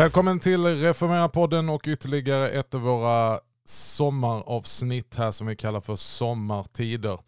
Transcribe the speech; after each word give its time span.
Välkommen 0.00 0.40
till 0.40 0.66
Reformera-podden 0.66 1.68
och 1.68 1.88
ytterligare 1.88 2.50
ett 2.50 2.74
av 2.74 2.80
våra 2.80 3.40
sommaravsnitt 3.64 5.14
här 5.14 5.30
som 5.30 5.46
vi 5.46 5.56
kallar 5.56 5.80
för 5.80 5.96
sommartider. 5.96 7.18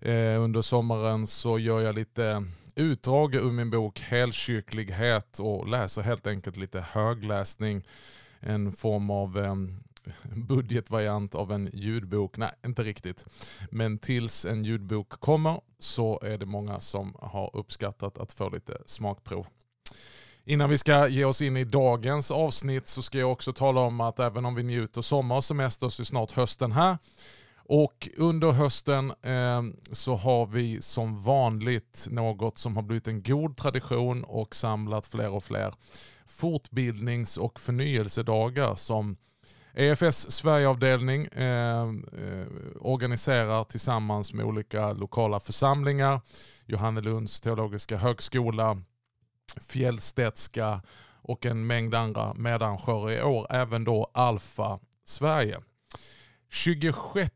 Eh, 0.00 0.42
under 0.42 0.62
sommaren 0.62 1.26
så 1.26 1.58
gör 1.58 1.80
jag 1.80 1.94
lite 1.94 2.44
utdrag 2.74 3.34
ur 3.34 3.52
min 3.52 3.70
bok 3.70 4.00
Helkyrklighet 4.00 5.38
och 5.38 5.68
läser 5.68 6.02
helt 6.02 6.26
enkelt 6.26 6.56
lite 6.56 6.80
högläsning. 6.80 7.86
En 8.40 8.72
form 8.72 9.10
av 9.10 9.38
eh, 9.38 9.54
budgetvariant 10.36 11.34
av 11.34 11.52
en 11.52 11.70
ljudbok. 11.72 12.36
Nej, 12.36 12.52
inte 12.66 12.82
riktigt. 12.82 13.24
Men 13.70 13.98
tills 13.98 14.44
en 14.44 14.64
ljudbok 14.64 15.10
kommer 15.10 15.60
så 15.78 16.20
är 16.22 16.38
det 16.38 16.46
många 16.46 16.80
som 16.80 17.16
har 17.20 17.56
uppskattat 17.56 18.18
att 18.18 18.32
få 18.32 18.48
lite 18.48 18.78
smakprov. 18.86 19.46
Innan 20.50 20.70
vi 20.70 20.78
ska 20.78 21.08
ge 21.08 21.24
oss 21.24 21.42
in 21.42 21.56
i 21.56 21.64
dagens 21.64 22.30
avsnitt 22.30 22.88
så 22.88 23.02
ska 23.02 23.18
jag 23.18 23.32
också 23.32 23.52
tala 23.52 23.80
om 23.80 24.00
att 24.00 24.20
även 24.20 24.44
om 24.44 24.54
vi 24.54 24.62
njuter 24.62 25.02
sommar 25.02 25.36
och 25.36 25.44
semester 25.44 25.88
så 25.88 26.02
är 26.02 26.04
snart 26.04 26.32
hösten 26.32 26.72
här. 26.72 26.98
Och 27.56 28.08
under 28.16 28.52
hösten 28.52 29.10
eh, 29.10 29.62
så 29.92 30.14
har 30.14 30.46
vi 30.46 30.82
som 30.82 31.22
vanligt 31.22 32.06
något 32.10 32.58
som 32.58 32.76
har 32.76 32.82
blivit 32.82 33.08
en 33.08 33.22
god 33.22 33.56
tradition 33.56 34.24
och 34.24 34.56
samlat 34.56 35.06
fler 35.06 35.30
och 35.30 35.44
fler 35.44 35.74
fortbildnings 36.26 37.36
och 37.36 37.60
förnyelsedagar 37.60 38.74
som 38.74 39.16
EFS 39.74 40.30
Sverigeavdelning 40.30 41.26
eh, 41.26 41.82
eh, 41.82 42.46
organiserar 42.80 43.64
tillsammans 43.64 44.32
med 44.32 44.44
olika 44.44 44.92
lokala 44.92 45.40
församlingar, 45.40 46.20
Johannelunds 46.66 47.40
teologiska 47.40 47.96
högskola, 47.96 48.82
Fjällstedtska 49.60 50.82
och 51.22 51.46
en 51.46 51.66
mängd 51.66 51.94
andra 51.94 52.34
medarrangörer 52.34 53.18
i 53.18 53.22
år, 53.22 53.46
även 53.50 53.84
då 53.84 54.10
Alfa 54.14 54.80
Sverige. 55.04 55.60
26 56.50 57.30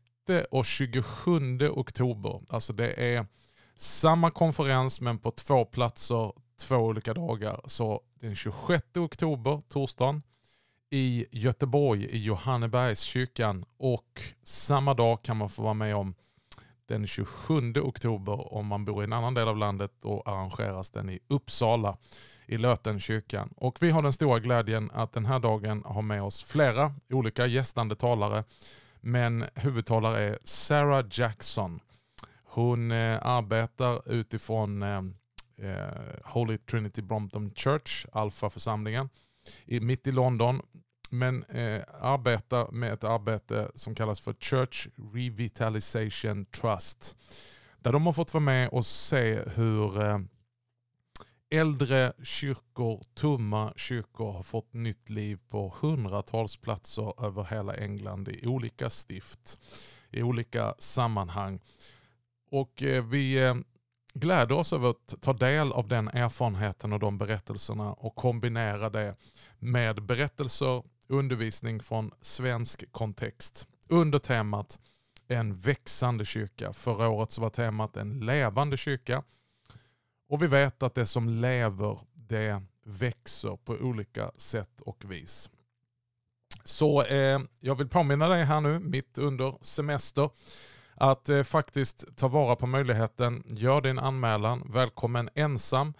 och 0.49 0.65
27 0.65 1.69
oktober, 1.69 2.41
alltså 2.49 2.73
det 2.73 3.15
är 3.15 3.25
samma 3.75 4.31
konferens 4.31 5.01
men 5.01 5.17
på 5.19 5.31
två 5.31 5.65
platser, 5.65 6.33
två 6.59 6.75
olika 6.75 7.13
dagar. 7.13 7.61
Så 7.65 8.01
den 8.19 8.35
26 8.35 8.83
oktober, 8.97 9.61
torsdagen, 9.69 10.23
i 10.89 11.25
Göteborg 11.31 12.05
i 12.05 12.23
Johannebergskyrkan 12.23 13.65
och 13.77 14.21
samma 14.43 14.93
dag 14.93 15.23
kan 15.23 15.37
man 15.37 15.49
få 15.49 15.61
vara 15.61 15.73
med 15.73 15.95
om 15.95 16.15
den 16.87 17.07
27 17.07 17.73
oktober 17.77 18.53
om 18.53 18.67
man 18.67 18.85
bor 18.85 19.01
i 19.01 19.03
en 19.03 19.13
annan 19.13 19.33
del 19.33 19.47
av 19.47 19.57
landet 19.57 19.91
och 20.03 20.27
arrangeras 20.27 20.91
den 20.91 21.09
i 21.09 21.19
Uppsala 21.27 21.97
i 22.45 22.57
Lötenkyrkan. 22.57 23.53
Och 23.57 23.77
vi 23.81 23.89
har 23.89 24.01
den 24.01 24.13
stora 24.13 24.39
glädjen 24.39 24.91
att 24.93 25.13
den 25.13 25.25
här 25.25 25.39
dagen 25.39 25.83
ha 25.85 26.01
med 26.01 26.23
oss 26.23 26.43
flera 26.43 26.93
olika 27.09 27.45
gästande 27.45 27.95
talare. 27.95 28.43
Men 29.01 29.45
huvudtalare 29.55 30.19
är 30.19 30.39
Sarah 30.43 31.05
Jackson. 31.11 31.79
Hon 32.43 32.91
eh, 32.91 33.25
arbetar 33.25 34.11
utifrån 34.11 34.83
eh, 34.83 35.01
eh 35.57 35.89
Holy 36.23 36.57
Trinity 36.57 37.01
Brompton 37.01 37.51
Church, 37.55 38.05
Alfa-församlingen, 38.11 39.09
mitt 39.65 40.07
i 40.07 40.11
London 40.11 40.61
men 41.09 41.43
eh, 41.43 41.81
arbetar 42.01 42.71
med 42.71 42.93
ett 42.93 43.03
arbete 43.03 43.71
som 43.75 43.95
kallas 43.95 44.19
för 44.19 44.33
Church 44.33 44.87
Revitalization 45.13 46.45
Trust. 46.45 47.15
Där 47.79 47.91
de 47.91 48.05
har 48.05 48.13
fått 48.13 48.33
vara 48.33 48.43
med 48.43 48.69
och 48.69 48.85
se 48.85 49.39
hur 49.55 50.01
eh, 50.01 50.19
äldre 51.49 52.13
kyrkor, 52.23 53.03
tomma 53.13 53.73
kyrkor 53.75 54.31
har 54.31 54.43
fått 54.43 54.73
nytt 54.73 55.09
liv 55.09 55.39
på 55.49 55.73
hundratals 55.81 56.57
platser 56.57 57.25
över 57.25 57.43
hela 57.43 57.75
England 57.75 58.27
i 58.27 58.47
olika 58.47 58.89
stift, 58.89 59.59
i 60.11 60.23
olika 60.23 60.75
sammanhang. 60.79 61.59
Och 62.51 62.83
eh, 62.83 63.05
vi 63.05 63.43
eh, 63.43 63.55
gläder 64.13 64.55
oss 64.55 64.73
över 64.73 64.89
att 64.89 65.15
ta 65.21 65.33
del 65.33 65.71
av 65.71 65.87
den 65.87 66.07
erfarenheten 66.07 66.93
och 66.93 66.99
de 66.99 67.17
berättelserna 67.17 67.93
och 67.93 68.15
kombinera 68.15 68.89
det 68.89 69.15
med 69.59 70.03
berättelser 70.03 70.83
undervisning 71.07 71.79
från 71.79 72.11
svensk 72.21 72.91
kontext 72.91 73.67
under 73.89 74.19
temat 74.19 74.79
en 75.27 75.53
växande 75.53 76.25
kyrka. 76.25 76.73
Förra 76.73 77.09
året 77.09 77.31
så 77.31 77.41
var 77.41 77.49
temat 77.49 77.97
en 77.97 78.19
levande 78.19 78.77
kyrka. 78.77 79.23
Och 80.29 80.41
vi 80.41 80.47
vet 80.47 80.83
att 80.83 80.95
det 80.95 81.05
som 81.05 81.29
lever 81.29 81.99
det 82.13 82.61
växer 82.83 83.57
på 83.65 83.73
olika 83.73 84.31
sätt 84.37 84.81
och 84.81 85.03
vis. 85.07 85.49
Så 86.63 87.03
eh, 87.03 87.39
jag 87.59 87.75
vill 87.75 87.89
påminna 87.89 88.27
dig 88.27 88.43
här 88.43 88.61
nu 88.61 88.79
mitt 88.79 89.17
under 89.17 89.57
semester 89.61 90.29
att 90.93 91.29
eh, 91.29 91.43
faktiskt 91.43 92.17
ta 92.17 92.27
vara 92.27 92.55
på 92.55 92.67
möjligheten. 92.67 93.43
Gör 93.45 93.81
din 93.81 93.99
anmälan. 93.99 94.71
Välkommen 94.73 95.29
ensam 95.35 95.93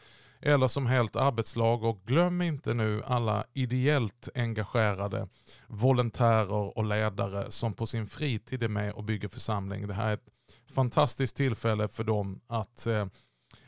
eller 0.45 0.67
som 0.67 0.85
helt 0.85 1.15
arbetslag. 1.15 1.83
Och 1.83 2.01
glöm 2.05 2.41
inte 2.41 2.73
nu 2.73 3.03
alla 3.05 3.45
ideellt 3.53 4.29
engagerade 4.35 5.27
volontärer 5.67 6.77
och 6.77 6.85
ledare 6.85 7.51
som 7.51 7.73
på 7.73 7.85
sin 7.85 8.07
fritid 8.07 8.63
är 8.63 8.69
med 8.69 8.93
och 8.93 9.03
bygger 9.03 9.27
församling. 9.27 9.87
Det 9.87 9.93
här 9.93 10.09
är 10.09 10.13
ett 10.13 10.31
fantastiskt 10.69 11.35
tillfälle 11.35 11.87
för 11.87 12.03
dem 12.03 12.41
att 12.47 12.87
eh, 12.87 13.05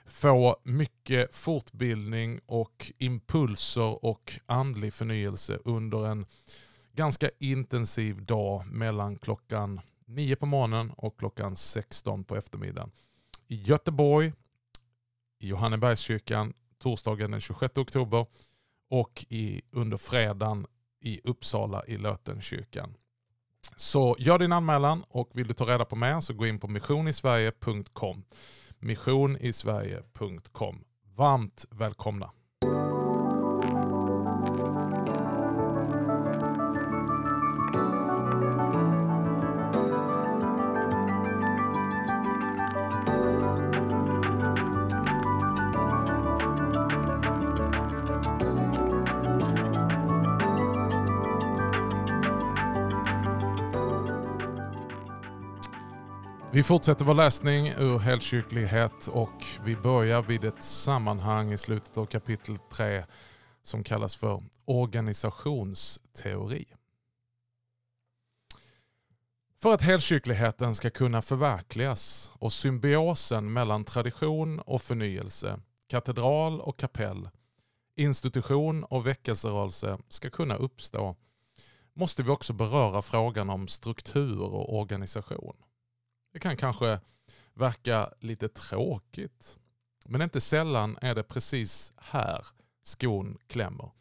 få 0.05 0.57
mycket 0.63 1.35
fortbildning 1.35 2.39
och 2.45 2.91
impulser 2.97 4.05
och 4.05 4.39
andlig 4.45 4.93
förnyelse 4.93 5.59
under 5.65 6.07
en 6.07 6.25
ganska 6.93 7.29
intensiv 7.39 8.25
dag 8.25 8.67
mellan 8.67 9.17
klockan 9.17 9.81
9 10.05 10.35
på 10.35 10.45
morgonen 10.45 10.91
och 10.97 11.19
klockan 11.19 11.55
16 11.55 12.23
på 12.23 12.35
eftermiddagen. 12.35 12.91
I 13.47 13.55
Göteborg, 13.55 14.33
i 15.39 15.47
Johannebergskyrkan 15.47 16.53
torsdagen 16.79 17.31
den 17.31 17.39
26 17.39 17.77
oktober 17.77 18.25
och 18.89 19.25
i, 19.29 19.61
under 19.71 19.97
fredagen 19.97 20.65
i 21.01 21.21
Uppsala 21.23 21.85
i 21.85 21.97
Lötenkyrkan. 21.97 22.93
Så 23.75 24.15
gör 24.19 24.39
din 24.39 24.53
anmälan 24.53 25.03
och 25.09 25.29
vill 25.33 25.47
du 25.47 25.53
ta 25.53 25.65
reda 25.65 25.85
på 25.85 25.95
mer 25.95 26.19
så 26.19 26.33
gå 26.33 26.47
in 26.47 26.59
på 26.59 26.67
missionisverige.com. 26.67 28.23
Missionisverige.com. 28.79 30.83
Varmt 31.15 31.65
välkomna! 31.69 32.31
Vi 56.57 56.63
fortsätter 56.63 57.05
vår 57.05 57.13
läsning 57.13 57.67
ur 57.67 57.99
helkyrklighet 57.99 59.07
och 59.07 59.45
vi 59.63 59.75
börjar 59.75 60.21
vid 60.21 60.43
ett 60.43 60.63
sammanhang 60.63 61.53
i 61.53 61.57
slutet 61.57 61.97
av 61.97 62.05
kapitel 62.05 62.57
3 62.71 63.05
som 63.61 63.83
kallas 63.83 64.15
för 64.15 64.43
organisationsteori. 64.65 66.65
För 69.57 69.73
att 69.73 69.81
helkyrkligheten 69.81 70.75
ska 70.75 70.89
kunna 70.89 71.21
förverkligas 71.21 72.31
och 72.33 72.53
symbiosen 72.53 73.53
mellan 73.53 73.83
tradition 73.83 74.59
och 74.59 74.81
förnyelse, 74.81 75.59
katedral 75.87 76.61
och 76.61 76.77
kapell, 76.77 77.29
institution 77.95 78.83
och 78.83 79.07
väckelserörelse 79.07 79.97
ska 80.09 80.29
kunna 80.29 80.55
uppstå 80.55 81.15
måste 81.93 82.23
vi 82.23 82.29
också 82.29 82.53
beröra 82.53 83.01
frågan 83.01 83.49
om 83.49 83.67
struktur 83.67 84.41
och 84.41 84.79
organisation. 84.79 85.55
Det 86.37 86.41
kan 86.41 86.57
kanske 86.57 86.99
verka 87.53 88.09
lite 88.19 88.49
tråkigt. 88.49 89.57
Men 90.05 90.21
inte 90.21 90.41
sällan 90.41 90.97
är 91.01 91.15
det 91.15 91.23
precis 91.23 91.93
här 91.97 92.45
skon 92.83 93.37
klämmer. 93.47 93.91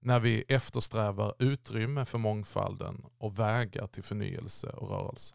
När 0.00 0.20
vi 0.20 0.44
eftersträvar 0.48 1.34
utrymme 1.38 2.04
för 2.04 2.18
mångfalden 2.18 3.06
och 3.18 3.38
vägar 3.38 3.86
till 3.86 4.02
förnyelse 4.02 4.70
och 4.70 4.88
rörelse. 4.88 5.34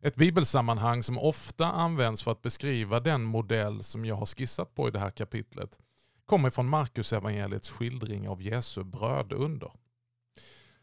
Ett 0.00 0.16
bibelsammanhang 0.16 1.02
som 1.02 1.18
ofta 1.18 1.66
används 1.66 2.22
för 2.22 2.32
att 2.32 2.42
beskriva 2.42 3.00
den 3.00 3.22
modell 3.22 3.82
som 3.82 4.04
jag 4.04 4.16
har 4.16 4.26
skissat 4.26 4.74
på 4.74 4.88
i 4.88 4.90
det 4.90 4.98
här 4.98 5.10
kapitlet 5.10 5.78
kommer 6.26 6.50
från 6.50 6.68
Markus 6.68 7.12
evangeliets 7.12 7.70
skildring 7.70 8.28
av 8.28 8.42
Jesu 8.42 8.84
brödunder. 8.84 9.72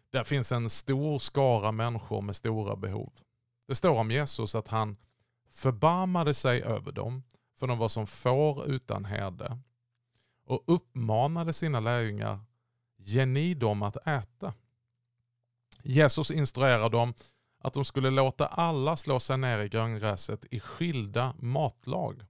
Där 0.09 0.23
finns 0.23 0.51
en 0.51 0.69
stor 0.69 1.19
skara 1.19 1.71
människor 1.71 2.21
med 2.21 2.35
stora 2.35 2.75
behov. 2.75 3.13
Det 3.71 3.75
står 3.75 3.99
om 3.99 4.11
Jesus 4.11 4.55
att 4.55 4.67
han 4.67 4.97
förbarmade 5.49 6.33
sig 6.33 6.63
över 6.63 6.91
dem, 6.91 7.23
för 7.59 7.67
de 7.67 7.77
var 7.77 7.87
som 7.87 8.07
får 8.07 8.65
utan 8.65 9.05
herde, 9.05 9.59
och 10.45 10.63
uppmanade 10.67 11.53
sina 11.53 11.79
lärjungar 11.79 12.39
ge 12.97 13.25
ni 13.25 13.53
dem 13.53 13.83
att 13.83 14.07
äta. 14.07 14.53
Jesus 15.83 16.31
instruerar 16.31 16.89
dem 16.89 17.13
att 17.59 17.73
de 17.73 17.85
skulle 17.85 18.09
låta 18.09 18.47
alla 18.47 18.97
slå 18.97 19.19
sig 19.19 19.37
ner 19.37 19.59
i 19.59 19.69
gröngräset 19.69 20.45
i 20.51 20.59
skilda 20.59 21.35
matlag 21.39 22.25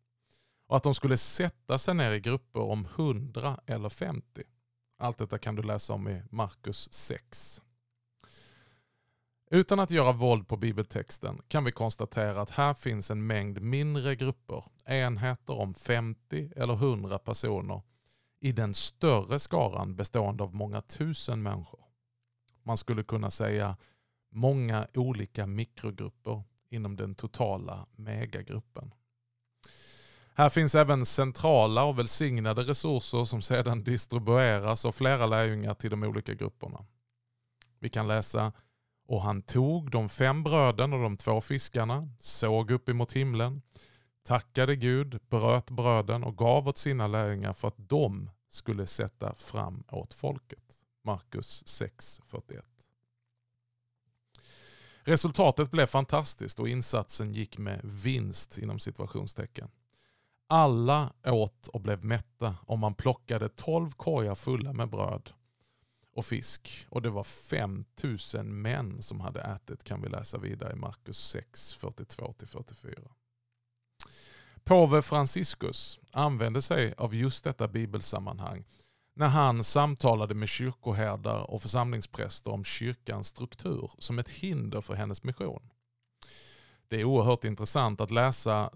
och 0.67 0.77
att 0.77 0.83
de 0.83 0.93
skulle 0.93 1.17
sätta 1.17 1.77
sig 1.77 1.93
ner 1.93 2.11
i 2.11 2.19
grupper 2.19 2.61
om 2.61 2.85
100 2.85 3.59
eller 3.65 3.89
50. 3.89 4.43
Allt 4.97 5.17
detta 5.17 5.37
kan 5.37 5.55
du 5.55 5.63
läsa 5.63 5.93
om 5.93 6.07
i 6.07 6.21
Markus 6.29 6.93
6. 6.93 7.61
Utan 9.53 9.79
att 9.79 9.91
göra 9.91 10.11
våld 10.11 10.47
på 10.47 10.57
bibeltexten 10.57 11.41
kan 11.47 11.63
vi 11.63 11.71
konstatera 11.71 12.41
att 12.41 12.49
här 12.49 12.73
finns 12.73 13.11
en 13.11 13.27
mängd 13.27 13.61
mindre 13.61 14.15
grupper, 14.15 14.63
enheter 14.85 15.53
om 15.53 15.73
50 15.73 16.51
eller 16.55 16.73
100 16.73 17.19
personer 17.19 17.81
i 18.39 18.51
den 18.51 18.73
större 18.73 19.39
skaran 19.39 19.95
bestående 19.95 20.43
av 20.43 20.55
många 20.55 20.81
tusen 20.81 21.43
människor. 21.43 21.85
Man 22.63 22.77
skulle 22.77 23.03
kunna 23.03 23.31
säga 23.31 23.77
många 24.29 24.87
olika 24.93 25.47
mikrogrupper 25.47 26.43
inom 26.69 26.95
den 26.95 27.15
totala 27.15 27.85
megagruppen. 27.95 28.93
Här 30.33 30.49
finns 30.49 30.75
även 30.75 31.05
centrala 31.05 31.83
och 31.83 31.99
välsignade 31.99 32.61
resurser 32.61 33.25
som 33.25 33.41
sedan 33.41 33.83
distribueras 33.83 34.85
av 34.85 34.91
flera 34.91 35.25
lärjungar 35.25 35.73
till 35.73 35.89
de 35.89 36.03
olika 36.03 36.33
grupperna. 36.33 36.85
Vi 37.79 37.89
kan 37.89 38.07
läsa 38.07 38.51
och 39.07 39.21
han 39.21 39.41
tog 39.41 39.91
de 39.91 40.09
fem 40.09 40.43
bröden 40.43 40.93
och 40.93 41.01
de 41.01 41.17
två 41.17 41.41
fiskarna, 41.41 42.09
såg 42.19 42.71
upp 42.71 42.89
emot 42.89 43.13
himlen, 43.13 43.61
tackade 44.23 44.75
Gud, 44.75 45.19
bröt 45.29 45.69
bröden 45.69 46.23
och 46.23 46.37
gav 46.37 46.67
åt 46.67 46.77
sina 46.77 47.07
lärjungar 47.07 47.53
för 47.53 47.67
att 47.67 47.89
de 47.89 48.29
skulle 48.49 48.87
sätta 48.87 49.35
fram 49.35 49.83
åt 49.91 50.13
folket. 50.13 50.83
Markus 51.03 51.63
6.41. 51.63 52.61
Resultatet 55.03 55.71
blev 55.71 55.85
fantastiskt 55.85 56.59
och 56.59 56.69
insatsen 56.69 57.33
gick 57.33 57.57
med 57.57 57.79
vinst 57.83 58.57
inom 58.57 58.79
situationstecken. 58.79 59.69
Alla 60.47 61.13
åt 61.25 61.67
och 61.67 61.81
blev 61.81 62.05
mätta 62.05 62.55
och 62.65 62.79
man 62.79 62.93
plockade 62.95 63.49
tolv 63.49 63.91
korgar 63.91 64.35
fulla 64.35 64.73
med 64.73 64.89
bröd 64.89 65.31
och 66.13 66.25
fisk. 66.25 66.87
Och 66.89 67.01
det 67.01 67.09
var 67.09 67.23
5000 67.23 68.61
män 68.61 69.01
som 69.01 69.19
hade 69.19 69.41
ätit 69.41 69.83
kan 69.83 70.01
vi 70.01 70.09
läsa 70.09 70.37
vidare 70.37 70.73
i 70.73 70.75
Markus 70.75 71.17
6, 71.17 71.77
42-44. 71.79 73.11
Påve 74.63 75.01
Franciscus 75.01 75.99
använde 76.11 76.61
sig 76.61 76.93
av 76.97 77.15
just 77.15 77.43
detta 77.43 77.67
bibelsammanhang 77.67 78.63
när 79.13 79.27
han 79.27 79.63
samtalade 79.63 80.35
med 80.35 80.49
kyrkoherdar 80.49 81.51
och 81.51 81.61
församlingspräster 81.61 82.51
om 82.51 82.63
kyrkans 82.63 83.27
struktur 83.27 83.91
som 83.97 84.19
ett 84.19 84.29
hinder 84.29 84.81
för 84.81 84.93
hennes 84.93 85.23
mission. 85.23 85.69
Det 86.87 87.01
är 87.01 87.03
oerhört 87.03 87.43
intressant 87.43 88.01
att 88.01 88.11
läsa 88.11 88.69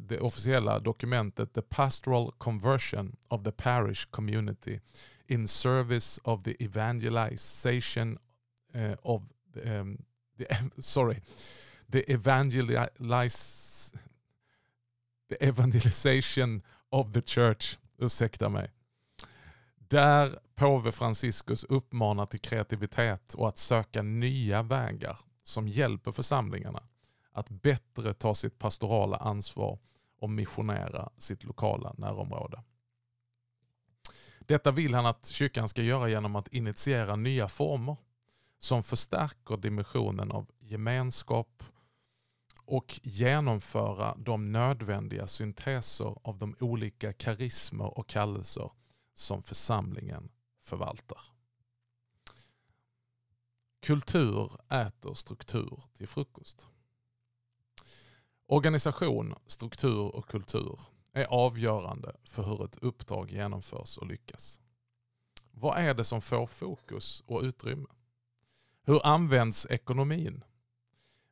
det 0.00 0.20
officiella 0.20 0.78
dokumentet 0.78 1.54
The 1.54 1.62
Pastoral 1.62 2.32
Conversion 2.38 3.16
of 3.28 3.42
the 3.42 3.52
Parish 3.52 4.10
Community 4.10 4.80
in 5.32 5.48
Service 5.48 6.20
of 6.24 6.42
the 6.42 6.62
Evangelization 6.64 8.18
uh, 8.74 8.94
of 9.02 9.22
um, 9.66 10.04
the, 10.38 10.46
sorry, 10.82 11.20
the, 11.88 12.12
evangelize, 12.12 13.92
the 15.28 15.46
Evangelization 15.48 16.62
of 16.90 17.12
the 17.12 17.22
Church. 17.22 17.78
Ursäkta 17.98 18.48
mig. 18.48 18.70
Där 19.88 20.38
påve 20.54 20.92
Franciscus 20.92 21.64
uppmanar 21.64 22.26
till 22.26 22.40
kreativitet 22.40 23.34
och 23.34 23.48
att 23.48 23.58
söka 23.58 24.02
nya 24.02 24.62
vägar 24.62 25.18
som 25.42 25.68
hjälper 25.68 26.12
församlingarna 26.12 26.82
att 27.32 27.50
bättre 27.50 28.14
ta 28.14 28.34
sitt 28.34 28.58
pastorala 28.58 29.16
ansvar 29.16 29.78
och 30.18 30.30
missionera 30.30 31.08
sitt 31.18 31.44
lokala 31.44 31.94
närområde. 31.98 32.62
Detta 34.46 34.70
vill 34.70 34.94
han 34.94 35.06
att 35.06 35.26
kyrkan 35.26 35.68
ska 35.68 35.82
göra 35.82 36.08
genom 36.08 36.36
att 36.36 36.48
initiera 36.48 37.16
nya 37.16 37.48
former 37.48 37.96
som 38.58 38.82
förstärker 38.82 39.56
dimensionen 39.56 40.32
av 40.32 40.46
gemenskap 40.60 41.62
och 42.64 43.00
genomföra 43.02 44.16
de 44.18 44.52
nödvändiga 44.52 45.26
synteser 45.26 46.16
av 46.22 46.38
de 46.38 46.56
olika 46.60 47.12
karismer 47.12 47.98
och 47.98 48.08
kallelser 48.08 48.70
som 49.14 49.42
församlingen 49.42 50.30
förvaltar. 50.58 51.20
Kultur 53.80 54.50
äter 54.68 55.14
struktur 55.14 55.82
till 55.92 56.08
frukost. 56.08 56.66
Organisation, 58.46 59.34
struktur 59.46 60.16
och 60.16 60.28
kultur 60.28 60.80
är 61.12 61.24
avgörande 61.24 62.16
för 62.24 62.42
hur 62.42 62.64
ett 62.64 62.76
uppdrag 62.76 63.30
genomförs 63.30 63.96
och 63.96 64.06
lyckas. 64.06 64.60
Vad 65.50 65.78
är 65.78 65.94
det 65.94 66.04
som 66.04 66.20
får 66.20 66.46
fokus 66.46 67.22
och 67.26 67.42
utrymme? 67.42 67.88
Hur 68.84 69.06
används 69.06 69.66
ekonomin? 69.70 70.44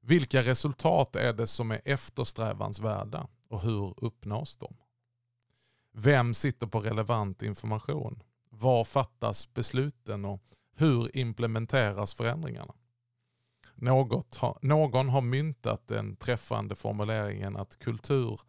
Vilka 0.00 0.42
resultat 0.42 1.16
är 1.16 1.32
det 1.32 1.46
som 1.46 1.70
är 1.70 1.80
eftersträvansvärda 1.84 3.28
och 3.48 3.60
hur 3.60 3.94
uppnås 3.96 4.56
de? 4.56 4.76
Vem 5.92 6.34
sitter 6.34 6.66
på 6.66 6.80
relevant 6.80 7.42
information? 7.42 8.22
Var 8.50 8.84
fattas 8.84 9.54
besluten 9.54 10.24
och 10.24 10.42
hur 10.76 11.16
implementeras 11.16 12.14
förändringarna? 12.14 12.74
Något 13.74 14.34
har, 14.34 14.58
någon 14.62 15.08
har 15.08 15.20
myntat 15.20 15.88
den 15.88 16.16
träffande 16.16 16.74
formuleringen 16.74 17.56
att 17.56 17.78
kultur 17.78 18.40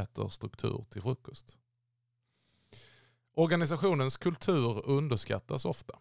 äter 0.00 0.28
struktur 0.28 0.84
till 0.90 1.02
frukost. 1.02 1.58
Organisationens 3.34 4.16
kultur 4.16 4.82
underskattas 4.86 5.64
ofta. 5.64 5.98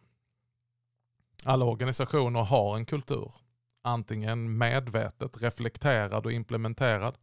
Alla 1.46 1.66
organisationer 1.66 2.44
har 2.44 2.76
en 2.76 2.86
kultur, 2.86 3.34
antingen 3.82 4.58
medvetet 4.58 5.42
reflekterad 5.42 6.26
och 6.26 6.32
implementerad 6.32 7.18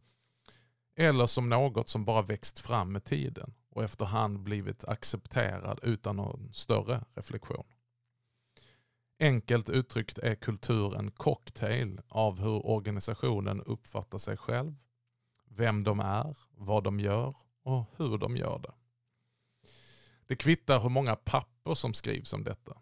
eller 0.95 1.25
som 1.25 1.49
något 1.49 1.89
som 1.89 2.05
bara 2.05 2.21
växt 2.21 2.59
fram 2.59 2.91
med 2.91 3.03
tiden 3.03 3.53
och 3.69 3.83
efterhand 3.83 4.39
blivit 4.39 4.83
accepterad 4.83 5.79
utan 5.83 6.15
någon 6.15 6.53
större 6.53 7.03
reflektion. 7.15 7.65
Enkelt 9.19 9.69
uttryckt 9.69 10.17
är 10.17 10.35
kultur 10.35 10.95
en 10.95 11.11
cocktail 11.11 12.01
av 12.07 12.39
hur 12.39 12.65
organisationen 12.65 13.61
uppfattar 13.61 14.17
sig 14.17 14.37
själv, 14.37 14.75
vem 15.59 15.83
de 15.83 15.99
är, 15.99 16.37
vad 16.55 16.83
de 16.83 16.99
gör 16.99 17.35
och 17.63 17.85
hur 17.97 18.17
de 18.17 18.37
gör 18.37 18.59
det. 18.59 18.73
Det 20.27 20.35
kvittar 20.35 20.79
hur 20.79 20.89
många 20.89 21.15
papper 21.15 21.73
som 21.73 21.93
skrivs 21.93 22.33
om 22.33 22.43
detta. 22.43 22.77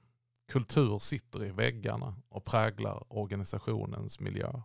Kultur 0.52 1.00
sitter 1.00 1.46
i 1.46 1.52
väggarna 1.52 2.16
och 2.30 2.46
präglar 2.46 3.04
organisationens 3.10 4.20
miljö. 4.20 4.62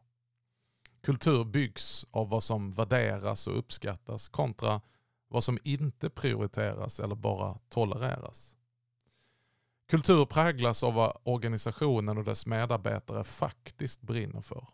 Kultur 1.01 1.45
byggs 1.45 2.07
av 2.11 2.29
vad 2.29 2.43
som 2.43 2.73
värderas 2.73 3.47
och 3.47 3.59
uppskattas 3.59 4.29
kontra 4.29 4.81
vad 5.29 5.45
som 5.45 5.59
inte 5.65 6.11
prioriteras 6.11 7.01
eller 7.01 7.15
bara 7.15 7.59
tolereras. 7.69 8.57
Kultur 9.89 10.25
präglas 10.25 10.83
av 10.83 10.95
vad 10.95 11.17
organisationen 11.23 12.19
och 12.19 12.25
dess 12.25 12.47
medarbetare 12.47 13.25
faktiskt 13.25 14.03
brinner 14.03 14.41
för. 14.41 14.69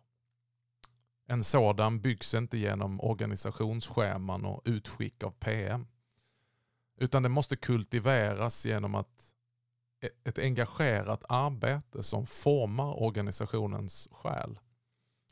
En 1.31 1.45
sådan 1.45 2.01
byggs 2.01 2.35
inte 2.35 2.59
genom 2.59 3.01
organisationsscheman 3.01 4.45
och 4.45 4.63
utskick 4.65 5.23
av 5.23 5.31
PM. 5.31 5.87
Utan 6.97 7.23
det 7.23 7.29
måste 7.29 7.57
kultiveras 7.57 8.67
genom 8.67 8.95
att 8.95 9.33
e-, 10.01 10.29
ett 10.29 10.39
engagerat 10.39 11.25
arbete 11.29 12.03
som 12.03 12.27
formar 12.27 13.03
organisationens 13.03 14.09
själ. 14.11 14.59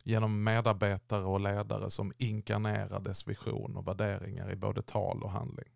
Genom 0.04 0.44
medarbetare 0.44 1.24
och 1.24 1.40
ledare 1.40 1.90
som 1.90 2.12
inkarnerar 2.18 3.00
dess 3.00 3.28
vision 3.28 3.76
och 3.76 3.88
värderingar 3.88 4.52
i 4.52 4.56
både 4.56 4.82
tal 4.82 5.22
och 5.22 5.30
handling. 5.30 5.72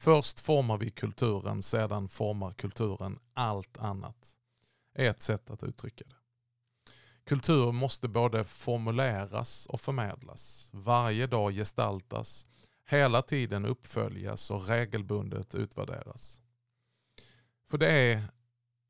Först 0.00 0.40
formar 0.40 0.78
vi 0.78 0.90
kulturen, 0.90 1.62
sedan 1.62 2.08
formar 2.08 2.52
kulturen 2.52 3.18
allt 3.34 3.78
annat. 3.78 4.36
är 4.94 5.10
ett 5.10 5.22
sätt 5.22 5.50
att 5.50 5.62
uttrycka 5.62 6.04
det. 6.08 6.17
Kultur 7.28 7.72
måste 7.72 8.08
både 8.08 8.44
formuleras 8.44 9.66
och 9.66 9.80
förmedlas. 9.80 10.70
Varje 10.72 11.26
dag 11.26 11.52
gestaltas, 11.52 12.46
hela 12.86 13.22
tiden 13.22 13.66
uppföljas 13.66 14.50
och 14.50 14.68
regelbundet 14.68 15.54
utvärderas. 15.54 16.40
För 17.70 17.78
det 17.78 17.90
är 17.90 18.22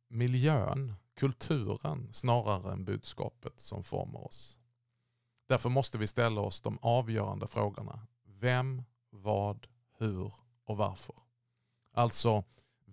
miljön, 0.08 0.94
kulturen, 1.16 2.12
snarare 2.12 2.72
än 2.72 2.84
budskapet 2.84 3.60
som 3.60 3.84
formar 3.84 4.26
oss. 4.26 4.58
Därför 5.48 5.68
måste 5.68 5.98
vi 5.98 6.06
ställa 6.06 6.40
oss 6.40 6.60
de 6.60 6.78
avgörande 6.82 7.46
frågorna. 7.46 8.06
Vem, 8.24 8.82
vad, 9.10 9.66
hur 9.98 10.32
och 10.64 10.76
varför. 10.76 11.16
Alltså, 11.94 12.44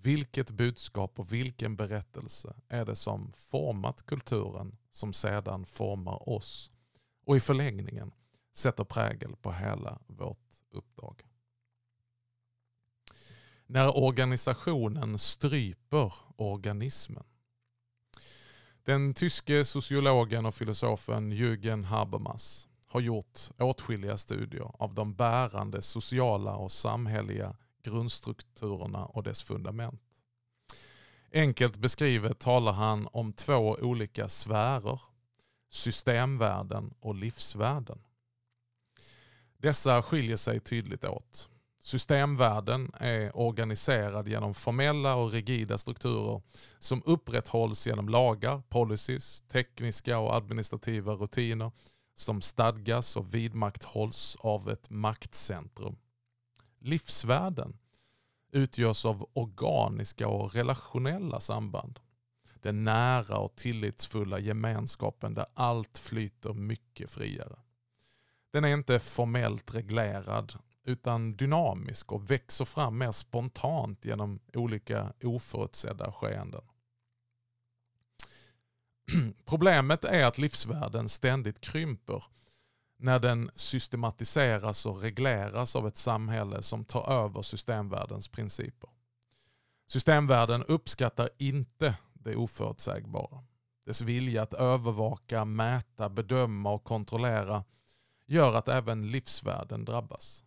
vilket 0.06 0.52
budskap 0.52 1.20
och 1.20 1.34
vilken 1.34 1.76
berättelse 1.76 2.56
är 2.68 2.86
det 2.86 2.96
som 2.96 3.32
format 3.34 4.06
kulturen 4.06 4.78
som 4.92 5.14
sedan 5.14 5.66
formar 5.66 6.30
oss 6.30 6.72
och 7.26 7.38
i 7.38 7.40
förlängningen 7.40 8.12
sätter 8.54 8.84
prägel 8.84 9.36
på 9.36 9.52
hela 9.52 10.00
vårt 10.08 10.62
uppdrag? 10.72 11.24
När 13.66 13.98
organisationen 13.98 15.20
stryper 15.20 16.14
organismen. 16.36 17.26
Den 18.84 19.14
tyske 19.14 19.66
sociologen 19.66 20.46
och 20.46 20.56
filosofen 20.56 21.34
Jürgen 21.34 21.84
Habermas 21.84 22.68
har 22.88 23.00
gjort 23.00 23.40
åtskilliga 23.60 24.18
studier 24.18 24.72
av 24.80 24.94
de 24.94 25.16
bärande 25.16 25.82
sociala 25.82 26.56
och 26.56 26.72
samhälleliga 26.72 27.56
grundstrukturerna 27.86 29.06
och 29.06 29.24
dess 29.24 29.44
fundament. 29.44 30.02
Enkelt 31.34 31.78
beskrivet 31.78 32.40
talar 32.40 32.72
han 32.72 33.08
om 33.12 33.34
två 33.34 33.78
olika 33.82 34.30
sfärer, 34.30 35.00
systemvärden 35.70 36.94
och 37.00 37.16
livsvärden. 37.16 38.00
Dessa 39.58 40.02
skiljer 40.02 40.38
sig 40.38 40.60
tydligt 40.60 41.06
åt. 41.06 41.50
Systemvärlden 41.80 42.92
är 43.00 43.38
organiserad 43.38 44.28
genom 44.28 44.54
formella 44.54 45.16
och 45.16 45.32
rigida 45.32 45.78
strukturer 45.78 46.42
som 46.80 47.04
upprätthålls 47.06 47.88
genom 47.88 48.10
lagar, 48.10 48.62
policies, 48.70 49.42
tekniska 49.42 50.20
och 50.20 50.36
administrativa 50.36 51.14
rutiner 51.14 51.72
som 52.16 52.42
stadgas 52.42 53.16
och 53.16 53.34
vidmakthålls 53.34 54.38
av 54.40 54.70
ett 54.70 54.90
maktcentrum. 54.90 55.96
Livsvärden 56.86 57.78
utgörs 58.52 59.06
av 59.06 59.30
organiska 59.34 60.28
och 60.28 60.56
relationella 60.56 61.40
samband. 61.40 62.00
Den 62.62 62.84
nära 62.84 63.38
och 63.38 63.56
tillitsfulla 63.56 64.40
gemenskapen 64.40 65.34
där 65.34 65.46
allt 65.54 65.98
flyter 65.98 66.54
mycket 66.54 67.12
friare. 67.12 67.60
Den 68.52 68.64
är 68.64 68.74
inte 68.74 69.00
formellt 69.00 69.76
reglerad 69.76 70.54
utan 70.84 71.36
dynamisk 71.36 72.12
och 72.12 72.32
växer 72.32 72.66
fram 72.66 72.98
mer 72.98 73.12
spontant 73.12 74.06
genom 74.06 74.40
olika 74.54 75.14
oförutsedda 75.24 76.12
skeenden. 76.12 76.64
Problemet 79.46 80.04
är 80.04 80.26
att 80.26 80.38
livsvärden 80.38 81.10
ständigt 81.10 81.62
krymper 81.62 82.24
när 82.98 83.20
den 83.20 83.52
systematiseras 83.56 84.86
och 84.86 85.02
regleras 85.02 85.76
av 85.76 85.88
ett 85.88 85.98
samhälle 85.98 86.62
som 86.62 86.86
tar 86.86 87.10
över 87.12 87.42
systemvärldens 87.42 88.28
principer. 88.28 88.90
Systemvärlden 89.88 90.64
uppskattar 90.64 91.30
inte 91.38 91.98
det 92.14 92.36
oförutsägbara. 92.36 93.44
Dess 93.86 94.02
vilja 94.02 94.44
att 94.44 94.54
övervaka, 94.54 95.46
mäta, 95.46 96.10
bedöma 96.10 96.72
och 96.72 96.84
kontrollera 96.84 97.64
gör 98.26 98.54
att 98.54 98.70
även 98.70 99.12
livsvärden 99.12 99.86
drabbas. 99.86 100.44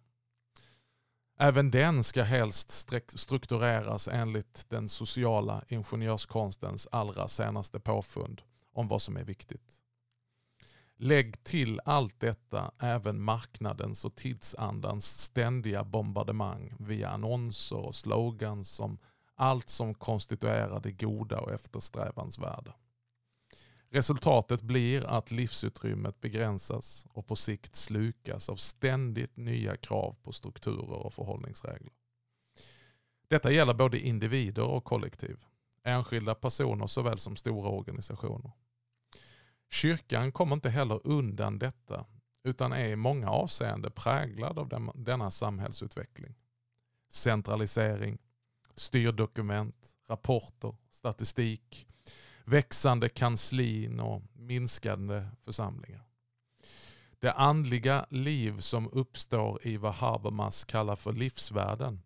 Även 1.41 1.71
den 1.71 2.05
ska 2.05 2.23
helst 2.23 2.91
struktureras 3.19 4.09
enligt 4.09 4.65
den 4.69 4.89
sociala 4.89 5.65
ingenjörskonstens 5.69 6.89
allra 6.93 7.29
senaste 7.29 7.81
påfund 7.81 8.43
om 8.73 8.89
vad 8.89 9.03
som 9.03 9.17
är 9.17 9.25
viktigt. 9.25 9.78
Lägg 11.01 11.45
till 11.45 11.81
allt 11.85 12.21
detta 12.21 12.73
även 12.79 13.23
marknadens 13.23 14.05
och 14.05 14.15
tidsandans 14.15 15.21
ständiga 15.21 15.85
bombardemang 15.85 16.75
via 16.79 17.09
annonser 17.09 17.77
och 17.77 17.95
slogans 17.95 18.81
om 18.81 18.99
allt 19.35 19.69
som 19.69 19.95
konstituerar 19.95 20.81
det 20.81 20.93
goda 20.93 21.41
och 21.41 21.53
eftersträvansvärda. 21.53 22.75
Resultatet 23.91 24.63
blir 24.63 25.05
att 25.05 25.31
livsutrymmet 25.31 26.21
begränsas 26.21 27.07
och 27.09 27.27
på 27.27 27.37
sikt 27.37 27.77
slukas 27.77 28.49
av 28.49 28.57
ständigt 28.57 29.37
nya 29.37 29.77
krav 29.77 30.17
på 30.23 30.33
strukturer 30.33 31.07
och 31.07 31.15
förhållningsregler. 31.15 31.93
Detta 33.29 33.51
gäller 33.51 33.75
både 33.75 33.99
individer 33.99 34.65
och 34.65 34.85
kollektiv, 34.85 35.45
enskilda 35.85 36.35
personer 36.35 36.87
såväl 36.87 37.19
som 37.19 37.37
stora 37.37 37.69
organisationer. 37.69 38.53
Kyrkan 39.71 40.33
kommer 40.33 40.55
inte 40.55 40.71
heller 40.71 41.01
undan 41.05 41.59
detta 41.59 42.07
utan 42.45 42.73
är 42.73 42.89
i 42.89 42.97
många 42.97 43.31
avseenden 43.31 43.93
präglad 43.93 44.59
av 44.59 44.93
denna 44.95 45.31
samhällsutveckling. 45.31 46.35
Centralisering, 47.09 48.19
styrdokument, 48.75 49.97
rapporter, 50.09 50.77
statistik, 50.91 51.87
växande 52.45 53.09
kanslin 53.09 54.01
och 54.01 54.23
minskande 54.33 55.27
församlingar. 55.41 56.05
Det 57.19 57.33
andliga 57.33 58.07
liv 58.11 58.61
som 58.61 58.89
uppstår 58.93 59.67
i 59.67 59.77
vad 59.77 59.95
Habermas 59.95 60.65
kallar 60.65 60.97
för 60.97 61.13
livsvärlden 61.13 62.03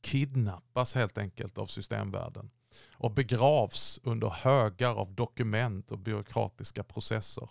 kidnappas 0.00 0.94
helt 0.94 1.18
enkelt 1.18 1.58
av 1.58 1.66
systemvärlden 1.66 2.50
och 2.92 3.10
begravs 3.10 4.00
under 4.02 4.28
högar 4.28 4.94
av 4.94 5.14
dokument 5.14 5.92
och 5.92 5.98
byråkratiska 5.98 6.84
processer 6.84 7.48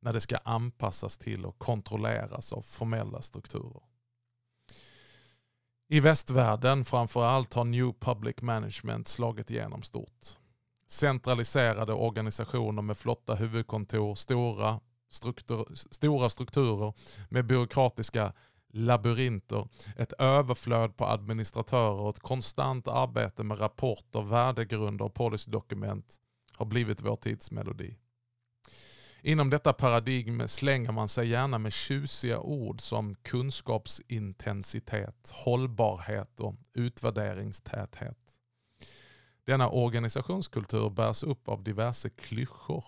när 0.00 0.12
det 0.12 0.20
ska 0.20 0.36
anpassas 0.36 1.18
till 1.18 1.46
och 1.46 1.58
kontrolleras 1.58 2.52
av 2.52 2.60
formella 2.62 3.22
strukturer. 3.22 3.82
I 5.88 6.00
västvärlden 6.00 6.84
framförallt 6.84 7.54
har 7.54 7.64
New 7.64 7.92
Public 8.00 8.36
Management 8.42 9.08
slagit 9.08 9.50
igenom 9.50 9.82
stort 9.82 10.36
centraliserade 10.92 11.92
organisationer 11.92 12.82
med 12.82 12.98
flotta 12.98 13.34
huvudkontor, 13.34 14.14
stora, 14.14 14.80
struktur, 15.10 15.66
stora 15.74 16.30
strukturer 16.30 16.94
med 17.28 17.46
byråkratiska 17.46 18.32
labyrinter, 18.72 19.68
ett 19.96 20.12
överflöd 20.18 20.96
på 20.96 21.06
administratörer 21.06 22.00
och 22.00 22.16
ett 22.16 22.22
konstant 22.22 22.88
arbete 22.88 23.44
med 23.44 23.60
rapporter, 23.60 24.22
värdegrunder 24.22 25.04
och 25.04 25.14
policydokument 25.14 26.16
har 26.52 26.66
blivit 26.66 27.02
vår 27.02 27.16
tids 27.16 27.50
melodi. 27.50 27.96
Inom 29.24 29.50
detta 29.50 29.72
paradigm 29.72 30.48
slänger 30.48 30.92
man 30.92 31.08
sig 31.08 31.28
gärna 31.28 31.58
med 31.58 31.72
tjusiga 31.72 32.40
ord 32.40 32.80
som 32.80 33.14
kunskapsintensitet, 33.14 35.32
hållbarhet 35.34 36.40
och 36.40 36.54
utvärderingstäthet. 36.74 38.18
Denna 39.44 39.68
organisationskultur 39.68 40.90
bärs 40.90 41.22
upp 41.22 41.48
av 41.48 41.62
diverse 41.62 42.10
klyschor 42.10 42.84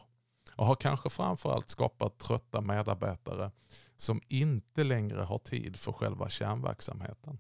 och 0.57 0.67
har 0.67 0.75
kanske 0.75 1.11
framförallt 1.11 1.71
skapat 1.71 2.19
trötta 2.19 2.61
medarbetare 2.61 3.51
som 3.97 4.21
inte 4.29 4.85
längre 4.85 5.21
har 5.21 5.39
tid 5.39 5.77
för 5.77 5.93
själva 5.93 6.29
kärnverksamheten. 6.29 7.39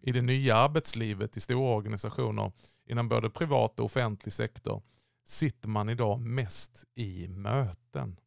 I 0.00 0.12
det 0.12 0.22
nya 0.22 0.56
arbetslivet 0.56 1.36
i 1.36 1.40
stora 1.40 1.74
organisationer 1.74 2.52
inom 2.84 3.08
både 3.08 3.30
privat 3.30 3.80
och 3.80 3.86
offentlig 3.86 4.32
sektor 4.32 4.82
sitter 5.24 5.68
man 5.68 5.88
idag 5.88 6.20
mest 6.20 6.84
i 6.94 7.28
möten. 7.28 8.20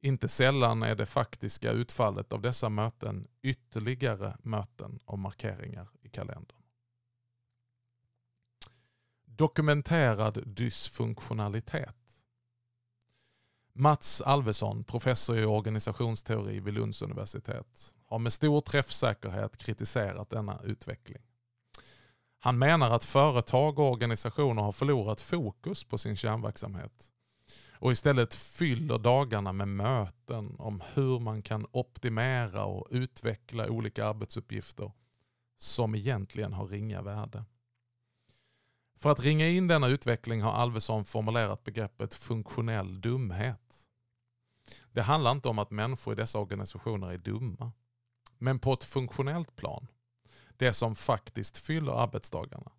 Inte 0.00 0.28
sällan 0.28 0.82
är 0.82 0.94
det 0.94 1.06
faktiska 1.06 1.70
utfallet 1.70 2.32
av 2.32 2.40
dessa 2.40 2.68
möten 2.68 3.28
ytterligare 3.42 4.36
möten 4.42 4.98
och 5.04 5.18
markeringar 5.18 5.88
i 6.02 6.08
kalendern. 6.08 6.62
Dokumenterad 9.24 10.42
dysfunktionalitet. 10.46 12.01
Mats 13.74 14.20
Alvesson, 14.20 14.84
professor 14.84 15.38
i 15.38 15.44
organisationsteori 15.44 16.60
vid 16.60 16.74
Lunds 16.74 17.02
universitet, 17.02 17.94
har 18.06 18.18
med 18.18 18.32
stor 18.32 18.60
träffsäkerhet 18.60 19.56
kritiserat 19.56 20.30
denna 20.30 20.60
utveckling. 20.64 21.22
Han 22.38 22.58
menar 22.58 22.90
att 22.90 23.04
företag 23.04 23.78
och 23.78 23.90
organisationer 23.90 24.62
har 24.62 24.72
förlorat 24.72 25.20
fokus 25.20 25.84
på 25.84 25.98
sin 25.98 26.16
kärnverksamhet 26.16 27.12
och 27.82 27.92
istället 27.92 28.34
fyller 28.34 28.98
dagarna 28.98 29.52
med 29.52 29.68
möten 29.68 30.56
om 30.58 30.82
hur 30.94 31.18
man 31.18 31.42
kan 31.42 31.66
optimera 31.72 32.64
och 32.64 32.86
utveckla 32.90 33.68
olika 33.68 34.06
arbetsuppgifter 34.06 34.92
som 35.56 35.94
egentligen 35.94 36.52
har 36.52 36.66
ringa 36.66 37.02
värde. 37.02 37.44
För 38.96 39.10
att 39.10 39.20
ringa 39.20 39.48
in 39.48 39.68
denna 39.68 39.88
utveckling 39.88 40.42
har 40.42 40.52
Alvesson 40.52 41.04
formulerat 41.04 41.64
begreppet 41.64 42.14
funktionell 42.14 43.00
dumhet. 43.00 43.61
Det 44.92 45.02
handlar 45.02 45.32
inte 45.32 45.48
om 45.48 45.58
att 45.58 45.70
människor 45.70 46.12
i 46.12 46.16
dessa 46.16 46.38
organisationer 46.38 47.12
är 47.12 47.18
dumma. 47.18 47.72
Men 48.38 48.58
på 48.58 48.72
ett 48.72 48.84
funktionellt 48.84 49.56
plan, 49.56 49.86
det 50.56 50.72
som 50.72 50.94
faktiskt 50.94 51.58
fyller 51.58 51.92
arbetsdagarna, 51.92 52.72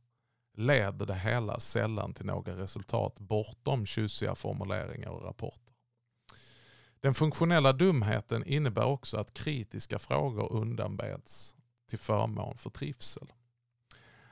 leder 0.58 1.06
det 1.06 1.16
hela 1.16 1.60
sällan 1.60 2.14
till 2.14 2.26
några 2.26 2.54
resultat 2.54 3.20
bortom 3.20 3.86
tjusiga 3.86 4.36
formuleringar 4.36 5.10
och 5.10 5.24
rapporter. 5.24 5.74
Den 7.00 7.14
funktionella 7.14 7.74
dumheten 7.74 8.44
innebär 8.46 8.86
också 8.86 9.18
att 9.18 9.34
kritiska 9.34 10.00
frågor 10.00 10.54
undanbeds 10.54 11.56
till 11.90 12.00
förmån 12.00 12.58
för 12.58 12.70
trivsel. 12.70 13.28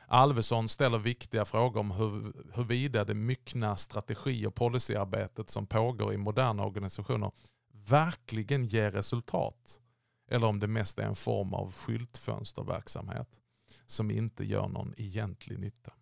Alvesson 0.07 0.69
ställer 0.69 0.97
viktiga 0.97 1.45
frågor 1.45 1.79
om 1.79 1.91
hur, 1.91 2.33
huruvida 2.53 3.05
det 3.05 3.13
myckna 3.13 3.77
strategi 3.77 4.45
och 4.45 4.55
policyarbetet 4.55 5.49
som 5.49 5.67
pågår 5.67 6.13
i 6.13 6.17
moderna 6.17 6.65
organisationer 6.65 7.31
verkligen 7.87 8.65
ger 8.65 8.91
resultat 8.91 9.81
eller 10.31 10.47
om 10.47 10.59
det 10.59 10.67
mest 10.67 10.99
är 10.99 11.03
en 11.03 11.15
form 11.15 11.53
av 11.53 11.73
skyltfönsterverksamhet 11.73 13.41
som 13.85 14.11
inte 14.11 14.45
gör 14.45 14.67
någon 14.67 14.93
egentlig 14.97 15.59
nytta. 15.59 15.93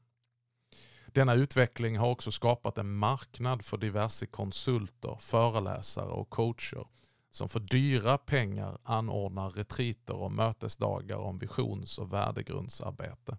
Denna 1.07 1.33
utveckling 1.33 1.98
har 1.98 2.07
också 2.07 2.31
skapat 2.31 2.77
en 2.77 2.93
marknad 2.93 3.65
för 3.65 3.77
diverse 3.77 4.25
konsulter, 4.25 5.17
föreläsare 5.19 6.09
och 6.09 6.29
coacher 6.29 6.88
som 7.31 7.50
för 7.50 7.59
dyra 7.59 8.17
pengar 8.17 8.77
anordnar 8.83 9.50
retriter 9.50 10.15
och 10.15 10.31
mötesdagar 10.31 11.17
om 11.17 11.38
visions 11.38 11.98
och 11.98 12.13
värdegrundsarbete. 12.13 13.38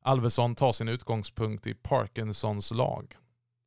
Alvesson 0.00 0.54
tar 0.54 0.72
sin 0.72 0.88
utgångspunkt 0.88 1.66
i 1.66 1.74
Parkinsons 1.74 2.70
lag. 2.70 3.16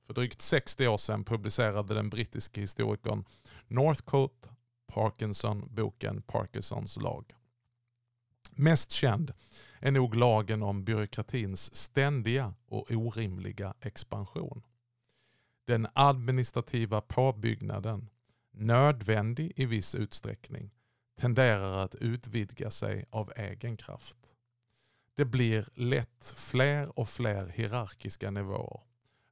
För 0.08 0.14
drygt 0.14 0.42
60 0.42 0.88
år 0.88 0.98
sedan 0.98 1.24
publicerade 1.24 1.94
den 1.94 2.10
brittiske 2.10 2.62
historikern 2.62 3.26
Northcote 3.68 4.50
Parkinson 4.88 5.76
boken 5.76 6.22
Parkinsons 6.22 6.98
lag. 6.98 7.36
Mest 8.52 8.92
känd 8.92 9.34
är 9.80 9.92
nog 9.92 10.16
lagen 10.16 10.64
om 10.64 10.84
byråkratins 10.84 11.76
ständiga 11.76 12.54
och 12.68 12.92
orimliga 12.92 13.74
expansion. 13.82 14.64
Den 15.66 15.88
administrativa 15.94 17.02
påbyggnaden, 17.02 18.10
nödvändig 18.52 19.54
i 19.56 19.66
viss 19.66 19.96
utsträckning, 19.96 20.72
tenderar 21.20 21.78
att 21.78 21.96
utvidga 21.96 22.72
sig 22.72 23.06
av 23.10 23.34
egen 23.36 23.78
kraft. 23.78 24.18
Det 25.16 25.26
blir 25.26 25.68
lätt 25.74 26.34
fler 26.38 27.00
och 27.00 27.10
fler 27.10 27.48
hierarkiska 27.48 28.32
nivåer, 28.32 28.82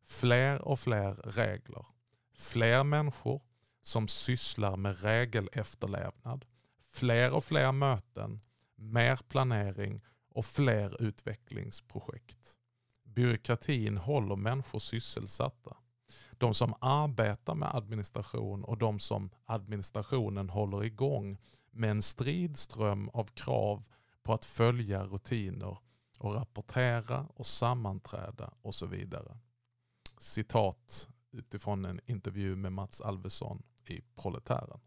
fler 0.05 0.61
och 0.61 0.79
fler 0.79 1.13
regler, 1.13 1.85
fler 2.37 2.83
människor 2.83 3.41
som 3.81 4.07
sysslar 4.07 4.77
med 4.77 5.01
regelefterlevnad, 5.01 6.45
fler 6.79 7.31
och 7.33 7.43
fler 7.43 7.71
möten, 7.71 8.41
mer 8.75 9.19
planering 9.27 10.01
och 10.29 10.45
fler 10.45 11.01
utvecklingsprojekt. 11.01 12.57
Byråkratin 13.03 13.97
håller 13.97 14.35
människor 14.35 14.79
sysselsatta. 14.79 15.77
De 16.31 16.53
som 16.53 16.73
arbetar 16.81 17.55
med 17.55 17.75
administration 17.75 18.63
och 18.63 18.77
de 18.77 18.99
som 18.99 19.29
administrationen 19.45 20.49
håller 20.49 20.83
igång 20.83 21.37
med 21.71 21.91
en 21.91 22.01
stridström 22.01 23.09
av 23.09 23.25
krav 23.25 23.83
på 24.23 24.33
att 24.33 24.45
följa 24.45 25.03
rutiner 25.03 25.77
och 26.19 26.35
rapportera 26.35 27.27
och 27.35 27.45
sammanträda 27.45 28.53
och 28.61 28.75
så 28.75 28.85
vidare. 28.85 29.37
Citat 30.17 31.09
utifrån 31.31 31.85
en 31.85 31.99
intervju 32.05 32.55
med 32.55 32.71
Mats 32.71 33.01
Alvesson 33.01 33.63
i 33.85 34.01
Proletären. 34.15 34.79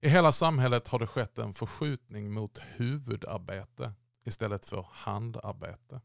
I 0.00 0.08
hela 0.08 0.32
samhället 0.32 0.88
har 0.88 0.98
det 0.98 1.06
skett 1.06 1.38
en 1.38 1.54
förskjutning 1.54 2.32
mot 2.32 2.58
huvudarbete 2.58 3.92
istället 4.24 4.64
för 4.64 4.86
handarbete. 4.90 6.00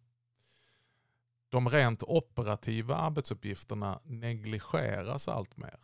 De 1.50 1.70
rent 1.70 2.04
operativa 2.04 2.96
arbetsuppgifterna 2.96 4.02
negligeras 4.04 5.28
allt 5.28 5.58
mer. 5.58 5.80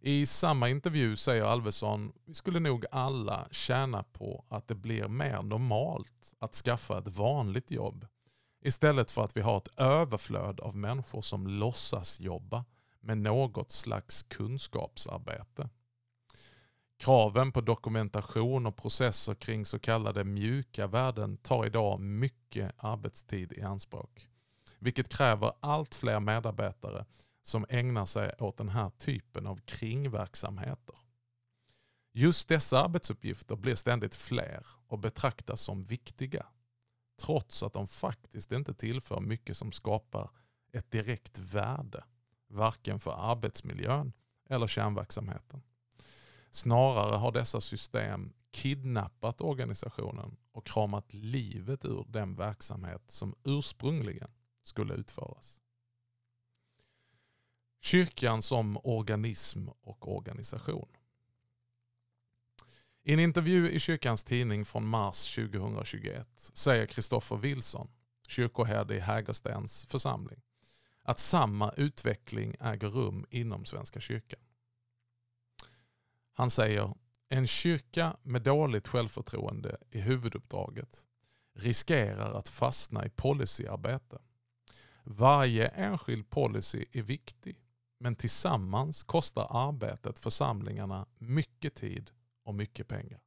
I 0.00 0.26
samma 0.26 0.68
intervju 0.68 1.16
säger 1.16 1.44
Alvesson, 1.44 2.12
vi 2.24 2.34
skulle 2.34 2.60
nog 2.60 2.84
alla 2.90 3.48
tjäna 3.50 4.02
på 4.02 4.44
att 4.48 4.68
det 4.68 4.74
blir 4.74 5.08
mer 5.08 5.42
normalt 5.42 6.34
att 6.38 6.54
skaffa 6.54 6.98
ett 6.98 7.08
vanligt 7.08 7.70
jobb 7.70 8.06
istället 8.66 9.10
för 9.10 9.22
att 9.22 9.36
vi 9.36 9.40
har 9.40 9.56
ett 9.56 9.68
överflöd 9.76 10.60
av 10.60 10.76
människor 10.76 11.20
som 11.20 11.46
låtsas 11.46 12.20
jobba 12.20 12.64
med 13.00 13.18
något 13.18 13.70
slags 13.70 14.22
kunskapsarbete. 14.22 15.68
Kraven 16.98 17.52
på 17.52 17.60
dokumentation 17.60 18.66
och 18.66 18.76
processer 18.76 19.34
kring 19.34 19.66
så 19.66 19.78
kallade 19.78 20.24
mjuka 20.24 20.86
värden 20.86 21.36
tar 21.36 21.66
idag 21.66 22.00
mycket 22.00 22.72
arbetstid 22.76 23.52
i 23.52 23.62
anspråk. 23.62 24.28
Vilket 24.78 25.08
kräver 25.08 25.52
allt 25.60 25.94
fler 25.94 26.20
medarbetare 26.20 27.04
som 27.42 27.66
ägnar 27.68 28.06
sig 28.06 28.34
åt 28.38 28.56
den 28.56 28.68
här 28.68 28.90
typen 28.90 29.46
av 29.46 29.60
kringverksamheter. 29.64 30.96
Just 32.12 32.48
dessa 32.48 32.84
arbetsuppgifter 32.84 33.56
blir 33.56 33.74
ständigt 33.74 34.14
fler 34.14 34.66
och 34.88 34.98
betraktas 34.98 35.60
som 35.60 35.84
viktiga. 35.84 36.46
Trots 37.16 37.62
att 37.62 37.72
de 37.72 37.86
faktiskt 37.86 38.52
inte 38.52 38.74
tillför 38.74 39.20
mycket 39.20 39.56
som 39.56 39.72
skapar 39.72 40.30
ett 40.72 40.90
direkt 40.90 41.38
värde. 41.38 42.04
Varken 42.48 43.00
för 43.00 43.30
arbetsmiljön 43.30 44.12
eller 44.48 44.66
kärnverksamheten. 44.66 45.62
Snarare 46.50 47.16
har 47.16 47.32
dessa 47.32 47.60
system 47.60 48.32
kidnappat 48.50 49.40
organisationen 49.40 50.36
och 50.52 50.66
kramat 50.66 51.14
livet 51.14 51.84
ur 51.84 52.04
den 52.08 52.34
verksamhet 52.34 53.02
som 53.10 53.34
ursprungligen 53.44 54.30
skulle 54.62 54.94
utföras. 54.94 55.60
Kyrkan 57.80 58.42
som 58.42 58.78
organism 58.84 59.68
och 59.68 60.16
organisation. 60.16 60.88
I 63.08 63.12
en 63.12 63.20
intervju 63.20 63.70
i 63.70 63.80
kyrkans 63.80 64.24
tidning 64.24 64.64
från 64.64 64.86
mars 64.86 65.34
2021 65.34 66.28
säger 66.36 66.86
Kristoffer 66.86 67.36
Wilson, 67.36 67.90
kyrkoherde 68.28 68.96
i 68.96 69.00
Hägerstens 69.00 69.86
församling, 69.88 70.40
att 71.02 71.18
samma 71.18 71.72
utveckling 71.76 72.56
äger 72.60 72.88
rum 72.88 73.26
inom 73.30 73.64
Svenska 73.64 74.00
kyrkan. 74.00 74.40
Han 76.32 76.50
säger, 76.50 76.94
en 77.28 77.46
kyrka 77.46 78.16
med 78.22 78.42
dåligt 78.42 78.88
självförtroende 78.88 79.76
i 79.90 80.00
huvuduppdraget 80.00 81.06
riskerar 81.54 82.34
att 82.34 82.48
fastna 82.48 83.06
i 83.06 83.10
policyarbete. 83.10 84.18
Varje 85.04 85.68
enskild 85.68 86.30
policy 86.30 86.84
är 86.92 87.02
viktig, 87.02 87.60
men 87.98 88.16
tillsammans 88.16 89.02
kostar 89.02 89.46
arbetet 89.50 90.18
församlingarna 90.18 91.06
mycket 91.18 91.74
tid 91.74 92.10
och 92.46 92.54
mycket 92.54 92.88
pengar. 92.88 93.20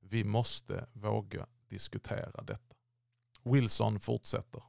Vi 0.00 0.24
måste 0.24 0.86
våga 0.92 1.46
diskutera 1.68 2.42
detta. 2.42 2.74
Wilson 3.42 4.00
fortsätter. 4.00 4.62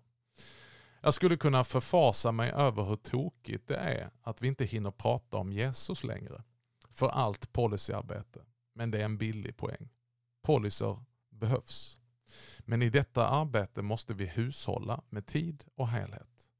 Jag 1.01 1.13
skulle 1.13 1.37
kunna 1.37 1.63
förfasa 1.63 2.31
mig 2.31 2.51
över 2.51 2.83
hur 2.83 2.95
tokigt 2.95 3.67
det 3.67 3.75
är 3.75 4.11
att 4.21 4.41
vi 4.41 4.47
inte 4.47 4.65
hinner 4.65 4.91
prata 4.91 5.37
om 5.37 5.53
Jesus 5.53 6.03
längre 6.03 6.43
för 6.89 7.07
allt 7.07 7.53
policyarbete. 7.53 8.45
Men 8.73 8.91
det 8.91 8.99
är 8.99 9.05
en 9.05 9.17
billig 9.17 9.57
poäng. 9.57 9.89
Policer 10.41 11.03
behövs. 11.29 11.99
Men 12.59 12.81
i 12.81 12.89
detta 12.89 13.27
arbete 13.27 13.81
måste 13.81 14.13
vi 14.13 14.25
hushålla 14.25 15.01
med 15.09 15.25
tid 15.25 15.65
och 15.75 15.87
helhet. 15.87 16.51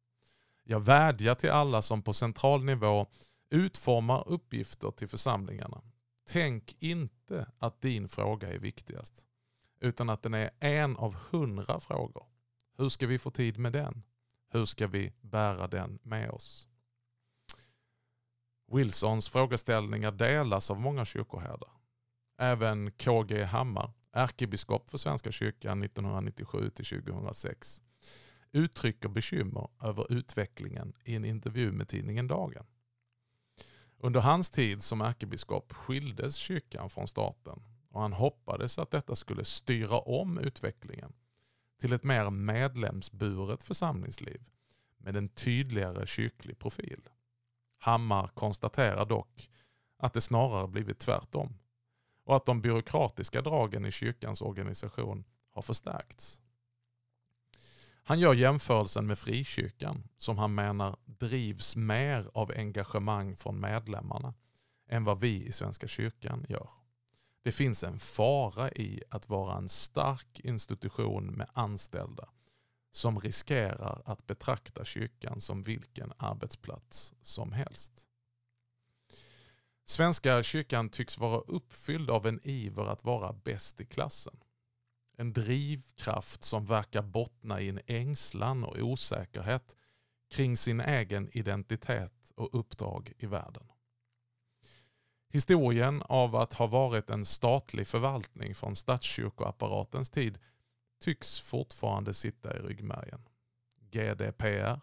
Jag 0.64 0.80
vädjar 0.80 1.36
till 1.36 1.52
alla 1.52 1.82
som 1.82 2.02
på 2.02 2.14
central 2.14 2.64
nivå 2.64 3.08
utformar 3.50 4.24
uppgifter 4.28 4.92
till 4.92 5.08
församlingarna. 5.08 5.82
Tänk 6.26 6.76
inte 6.80 7.52
att 7.60 7.82
din 7.82 8.08
fråga 8.08 8.54
är 8.54 8.60
viktigast, 8.60 9.28
utan 9.80 10.10
att 10.10 10.22
den 10.24 10.34
är 10.34 10.50
en 10.60 10.98
av 10.98 11.16
hundra 11.16 11.80
frågor. 11.80 12.26
Hur 12.78 12.90
ska 12.90 13.08
vi 13.08 13.20
få 13.20 13.32
tid 13.32 13.58
med 13.58 13.74
den? 13.74 14.04
Hur 14.50 14.66
ska 14.66 14.88
vi 14.88 15.14
bära 15.22 15.68
den 15.68 16.00
med 16.04 16.30
oss? 16.30 16.68
Wilsons 18.72 19.30
frågeställningar 19.30 20.12
delas 20.12 20.72
av 20.72 20.80
många 20.80 21.06
kyrkoherdar. 21.06 21.72
Även 22.38 22.92
KG 22.92 23.44
Hammar, 23.44 23.92
ärkebiskop 24.12 24.90
för 24.90 24.98
Svenska 24.98 25.32
kyrkan 25.32 25.84
1997-2006, 25.84 27.82
uttrycker 28.52 29.10
bekymmer 29.10 29.70
över 29.82 30.14
utvecklingen 30.14 30.94
i 31.04 31.16
en 31.16 31.26
intervju 31.26 31.72
med 31.72 31.88
tidningen 31.88 32.28
Dagen. 32.28 32.66
Under 34.06 34.22
hans 34.22 34.50
tid 34.50 34.84
som 34.84 35.02
ärkebiskop 35.02 35.74
skildes 35.74 36.36
kyrkan 36.36 36.90
från 36.90 37.08
staten 37.08 37.64
och 37.90 38.02
han 38.02 38.14
hoppades 38.14 38.80
att 38.80 38.92
detta 38.92 39.16
skulle 39.16 39.46
styra 39.46 40.00
om 40.00 40.38
utvecklingen 40.38 41.14
till 41.80 41.94
ett 41.94 42.04
mer 42.04 42.30
medlemsburet 42.30 43.64
församlingsliv 43.64 44.50
med 44.98 45.16
en 45.16 45.30
tydligare 45.30 46.08
kyrklig 46.08 46.60
profil. 46.60 47.10
Hammar 47.78 48.28
konstaterar 48.28 49.06
dock 49.06 49.50
att 49.98 50.14
det 50.14 50.22
snarare 50.22 50.68
blivit 50.68 51.00
tvärtom 51.00 51.60
och 52.26 52.36
att 52.36 52.46
de 52.46 52.62
byråkratiska 52.62 53.42
dragen 53.42 53.86
i 53.86 53.92
kyrkans 53.92 54.42
organisation 54.42 55.24
har 55.52 55.62
förstärkts. 55.62 56.42
Han 58.06 58.20
gör 58.20 58.34
jämförelsen 58.34 59.08
med 59.08 59.20
frikyrkan 59.20 60.10
som 60.18 60.38
han 60.38 60.56
menar 60.56 60.96
drivs 61.06 61.76
mer 61.76 62.30
av 62.34 62.52
engagemang 62.56 63.36
från 63.36 63.60
medlemmarna 63.60 64.34
än 64.90 65.04
vad 65.04 65.20
vi 65.20 65.46
i 65.46 65.52
Svenska 65.52 65.88
kyrkan 65.88 66.46
gör. 66.50 66.70
Det 67.44 67.52
finns 67.52 67.84
en 67.84 68.00
fara 68.00 68.72
i 68.72 69.04
att 69.10 69.30
vara 69.30 69.58
en 69.58 69.70
stark 69.70 70.40
institution 70.40 71.26
med 71.26 71.50
anställda 71.54 72.30
som 72.92 73.20
riskerar 73.20 74.02
att 74.06 74.28
betrakta 74.28 74.86
kyrkan 74.86 75.42
som 75.42 75.64
vilken 75.64 76.14
arbetsplats 76.18 77.14
som 77.22 77.52
helst. 77.52 78.08
Svenska 79.86 80.44
kyrkan 80.44 80.90
tycks 80.90 81.18
vara 81.18 81.40
uppfylld 81.40 82.10
av 82.10 82.28
en 82.28 82.40
iver 82.44 82.86
att 82.86 83.04
vara 83.04 83.34
bäst 83.34 83.82
i 83.82 83.86
klassen. 83.86 84.38
En 85.18 85.34
drivkraft 85.34 86.44
som 86.44 86.66
verkar 86.66 87.02
bottna 87.02 87.62
i 87.62 87.70
en 87.70 87.80
ängslan 87.88 88.64
och 88.64 88.78
osäkerhet 88.78 89.76
kring 90.30 90.58
sin 90.58 90.82
egen 90.82 91.38
identitet 91.38 92.32
och 92.36 92.60
uppdrag 92.60 93.14
i 93.18 93.26
världen. 93.26 93.64
Historien 95.30 96.04
av 96.06 96.36
att 96.36 96.54
ha 96.54 96.68
varit 96.68 97.10
en 97.10 97.26
statlig 97.26 97.88
förvaltning 97.88 98.56
från 98.56 98.76
statskyrkoapparatens 98.76 100.10
tid 100.10 100.40
tycks 101.02 101.40
fortfarande 101.40 102.14
sitta 102.14 102.58
i 102.58 102.60
ryggmärgen. 102.60 103.30
GDPR, 103.80 104.80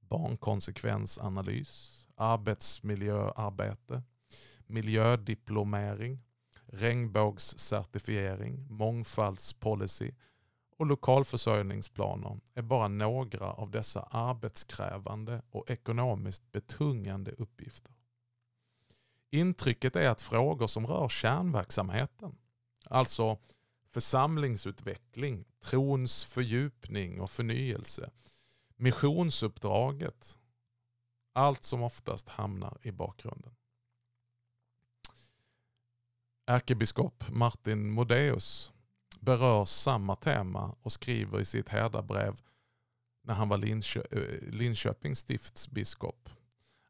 barnkonsekvensanalys, 0.00 2.06
arbetsmiljöarbete, 2.16 4.02
miljödiplomering, 4.66 6.18
regnbågscertifiering, 6.72 8.66
mångfaldspolicy 8.70 10.12
och 10.76 10.86
lokalförsörjningsplaner 10.86 12.40
är 12.54 12.62
bara 12.62 12.88
några 12.88 13.52
av 13.52 13.70
dessa 13.70 14.02
arbetskrävande 14.02 15.42
och 15.50 15.70
ekonomiskt 15.70 16.52
betungande 16.52 17.32
uppgifter. 17.32 17.94
Intrycket 19.30 19.96
är 19.96 20.10
att 20.10 20.22
frågor 20.22 20.66
som 20.66 20.86
rör 20.86 21.08
kärnverksamheten, 21.08 22.38
alltså 22.84 23.38
församlingsutveckling, 23.88 25.44
trons 25.62 26.24
fördjupning 26.24 27.20
och 27.20 27.30
förnyelse, 27.30 28.10
missionsuppdraget, 28.76 30.38
allt 31.32 31.64
som 31.64 31.82
oftast 31.82 32.28
hamnar 32.28 32.78
i 32.82 32.92
bakgrunden. 32.92 33.54
Ärkebiskop 36.50 37.24
Martin 37.28 37.90
Modéus 37.90 38.72
berör 39.20 39.64
samma 39.64 40.16
tema 40.16 40.76
och 40.82 40.92
skriver 40.92 41.40
i 41.40 41.44
sitt 41.44 41.68
hädabrev 41.68 42.40
när 43.22 43.34
han 43.34 43.48
var 43.48 43.58
Linkö 43.58 44.02
eh, 44.10 44.52
Linköpings 44.52 45.18
stiftsbiskop 45.18 46.28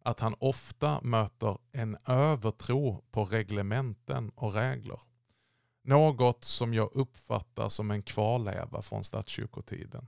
att 0.05 0.21
han 0.21 0.35
ofta 0.39 1.01
möter 1.03 1.59
en 1.73 1.97
övertro 2.07 3.05
på 3.11 3.25
reglementen 3.25 4.31
och 4.35 4.55
regler. 4.55 5.01
Något 5.83 6.45
som 6.45 6.75
jag 6.75 6.91
uppfattar 6.93 7.69
som 7.69 7.91
en 7.91 8.03
kvarleva 8.03 8.83
från 8.83 9.05
statskyrkotiden. 9.05 10.07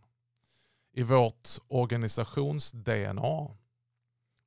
I 0.92 1.02
vårt 1.02 1.48
organisations-DNA 1.68 3.56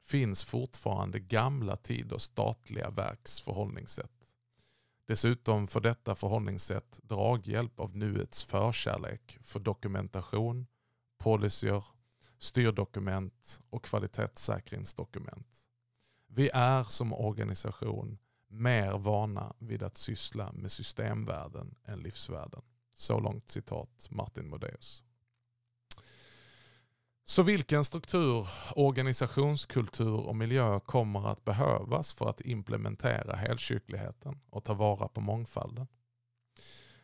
finns 0.04 0.44
fortfarande 0.44 1.20
gamla 1.20 1.76
tiders 1.76 2.22
statliga 2.22 2.89
verks 2.89 3.39
förhållningssätt. 3.39 4.14
Dessutom 5.08 5.68
får 5.68 5.82
detta 5.82 6.15
förhållningssätt 6.15 7.00
draghjälp 7.04 7.80
av 7.80 7.98
nuets 7.98 8.44
förkärlek 8.44 9.38
för 9.41 9.60
dokumentation, 9.60 10.68
policyer, 11.18 11.84
styrdokument 12.38 13.62
och 13.70 13.84
kvalitetssäkringsdokument. 13.84 15.68
Vi 16.28 16.50
är 16.54 16.84
som 16.84 17.13
organisation 17.13 18.18
mer 18.48 18.98
vana 18.98 19.54
vid 19.60 19.84
att 19.84 19.98
syssla 19.98 20.52
med 20.52 20.72
systemvärden 20.72 21.76
än 21.84 22.00
livsvärden. 22.00 22.62
Så 22.94 23.20
långt 23.20 23.50
citat 23.50 24.08
Martin 24.12 24.50
Modéus. 24.50 25.05
Så 27.28 27.44
vilken 27.44 27.84
struktur, 27.86 28.48
organisationskultur 28.76 30.28
och 30.28 30.36
miljö 30.36 30.80
kommer 30.80 31.28
att 31.28 31.46
behövas 31.46 32.14
för 32.14 32.30
att 32.30 32.42
implementera 32.42 33.36
helkyrkligheten 33.36 34.40
och 34.50 34.64
ta 34.64 34.74
vara 34.74 35.08
på 35.08 35.22
mångfalden? 35.22 35.88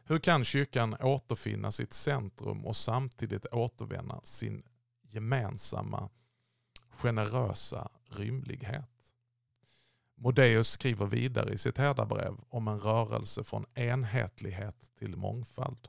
Hur 0.03 0.19
kan 0.19 0.43
kyrkan 0.43 0.95
återfinna 0.99 1.71
sitt 1.71 1.93
centrum 1.93 2.65
och 2.65 2.75
samtidigt 2.75 3.45
återvinna 3.45 4.21
sin 4.23 4.63
gemensamma 5.01 6.09
generösa 6.89 7.89
rymlighet? 8.09 9.13
Modéus 10.15 10.69
skriver 10.69 11.05
vidare 11.05 11.53
i 11.53 11.57
sitt 11.57 11.77
herdabrev 11.77 12.37
om 12.49 12.67
en 12.67 12.79
rörelse 12.79 13.43
från 13.43 13.65
enhetlighet 13.73 14.91
till 14.99 15.17
mångfald. 15.17 15.87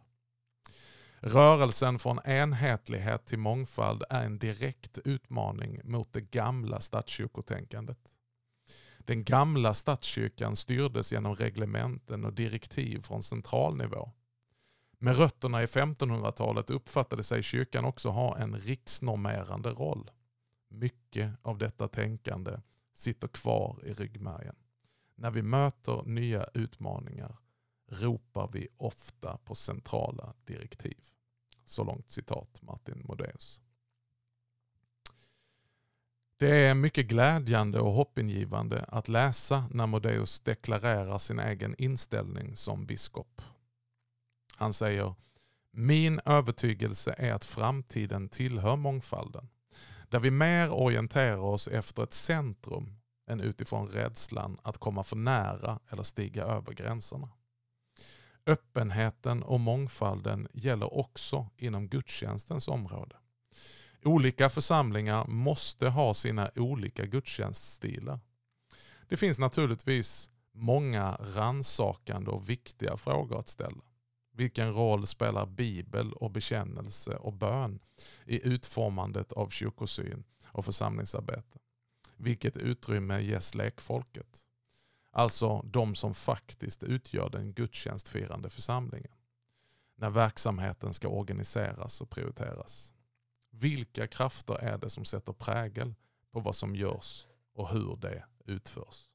Rörelsen 1.24 1.98
från 1.98 2.18
enhetlighet 2.24 3.26
till 3.26 3.38
mångfald 3.38 4.04
är 4.10 4.24
en 4.24 4.38
direkt 4.38 4.98
utmaning 4.98 5.80
mot 5.84 6.12
det 6.12 6.20
gamla 6.20 6.80
statskyrkotänkandet. 6.80 7.98
Den 8.98 9.24
gamla 9.24 9.74
statskyrkan 9.74 10.56
styrdes 10.56 11.12
genom 11.12 11.34
reglementen 11.34 12.24
och 12.24 12.32
direktiv 12.32 13.00
från 13.00 13.22
central 13.22 13.76
nivå. 13.76 14.10
Med 14.98 15.16
rötterna 15.16 15.62
i 15.62 15.66
1500-talet 15.66 16.70
uppfattade 16.70 17.22
sig 17.22 17.42
kyrkan 17.42 17.84
också 17.84 18.08
ha 18.08 18.38
en 18.38 18.56
riksnormerande 18.56 19.70
roll. 19.70 20.10
Mycket 20.68 21.30
av 21.42 21.58
detta 21.58 21.88
tänkande 21.88 22.60
sitter 22.94 23.28
kvar 23.28 23.78
i 23.84 23.92
ryggmärgen. 23.92 24.56
När 25.14 25.30
vi 25.30 25.42
möter 25.42 26.02
nya 26.04 26.46
utmaningar 26.54 27.36
ropar 27.92 28.50
vi 28.52 28.68
ofta 28.76 29.38
på 29.44 29.54
centrala 29.54 30.34
direktiv. 30.44 30.98
Så 31.64 31.84
långt 31.84 32.10
citat 32.10 32.62
Martin 32.62 33.02
Modéus. 33.04 33.60
Det 36.36 36.66
är 36.66 36.74
mycket 36.74 37.06
glädjande 37.06 37.80
och 37.80 37.92
hoppingivande 37.92 38.84
att 38.88 39.08
läsa 39.08 39.64
när 39.70 39.86
Modéus 39.86 40.40
deklarerar 40.40 41.18
sin 41.18 41.38
egen 41.38 41.74
inställning 41.78 42.56
som 42.56 42.86
biskop. 42.86 43.42
Han 44.56 44.72
säger 44.72 45.14
Min 45.70 46.20
övertygelse 46.24 47.14
är 47.18 47.32
att 47.32 47.44
framtiden 47.44 48.28
tillhör 48.28 48.76
mångfalden. 48.76 49.48
Där 50.08 50.20
vi 50.20 50.30
mer 50.30 50.70
orienterar 50.70 51.36
oss 51.36 51.68
efter 51.68 52.02
ett 52.02 52.14
centrum 52.14 52.96
än 53.26 53.40
utifrån 53.40 53.88
rädslan 53.88 54.58
att 54.62 54.78
komma 54.78 55.02
för 55.02 55.16
nära 55.16 55.80
eller 55.88 56.02
stiga 56.02 56.44
över 56.44 56.72
gränserna. 56.72 57.28
Öppenheten 58.46 59.42
och 59.42 59.60
mångfalden 59.60 60.48
gäller 60.52 60.94
också 60.94 61.48
inom 61.56 61.88
gudstjänstens 61.88 62.68
område. 62.68 63.16
Olika 64.04 64.48
församlingar 64.48 65.26
måste 65.26 65.88
ha 65.88 66.14
sina 66.14 66.50
olika 66.56 67.06
gudstjänststilar. 67.06 68.20
Det 69.08 69.16
finns 69.16 69.38
naturligtvis 69.38 70.30
många 70.52 71.16
ransakande 71.34 72.30
och 72.30 72.48
viktiga 72.48 72.96
frågor 72.96 73.38
att 73.38 73.48
ställa. 73.48 73.82
Vilken 74.34 74.72
roll 74.72 75.06
spelar 75.06 75.46
bibel 75.46 76.12
och 76.12 76.30
bekännelse 76.30 77.16
och 77.16 77.32
bön 77.32 77.80
i 78.24 78.48
utformandet 78.48 79.32
av 79.32 79.48
kyrkosyn 79.48 80.24
och 80.44 80.64
församlingsarbete? 80.64 81.58
Vilket 82.16 82.56
utrymme 82.56 83.20
ges 83.20 83.54
lekfolket? 83.54 84.46
Alltså 85.14 85.62
de 85.62 85.94
som 85.94 86.14
faktiskt 86.14 86.82
utgör 86.82 87.30
den 87.30 87.52
gudstjänstfirande 87.52 88.50
församlingen. 88.50 89.12
När 89.96 90.10
verksamheten 90.10 90.94
ska 90.94 91.08
organiseras 91.08 92.00
och 92.00 92.10
prioriteras. 92.10 92.94
Vilka 93.50 94.06
krafter 94.06 94.54
är 94.54 94.78
det 94.78 94.90
som 94.90 95.04
sätter 95.04 95.32
prägel 95.32 95.94
på 96.30 96.40
vad 96.40 96.54
som 96.54 96.76
görs 96.76 97.26
och 97.54 97.68
hur 97.68 97.96
det 97.96 98.24
utförs? 98.44 99.08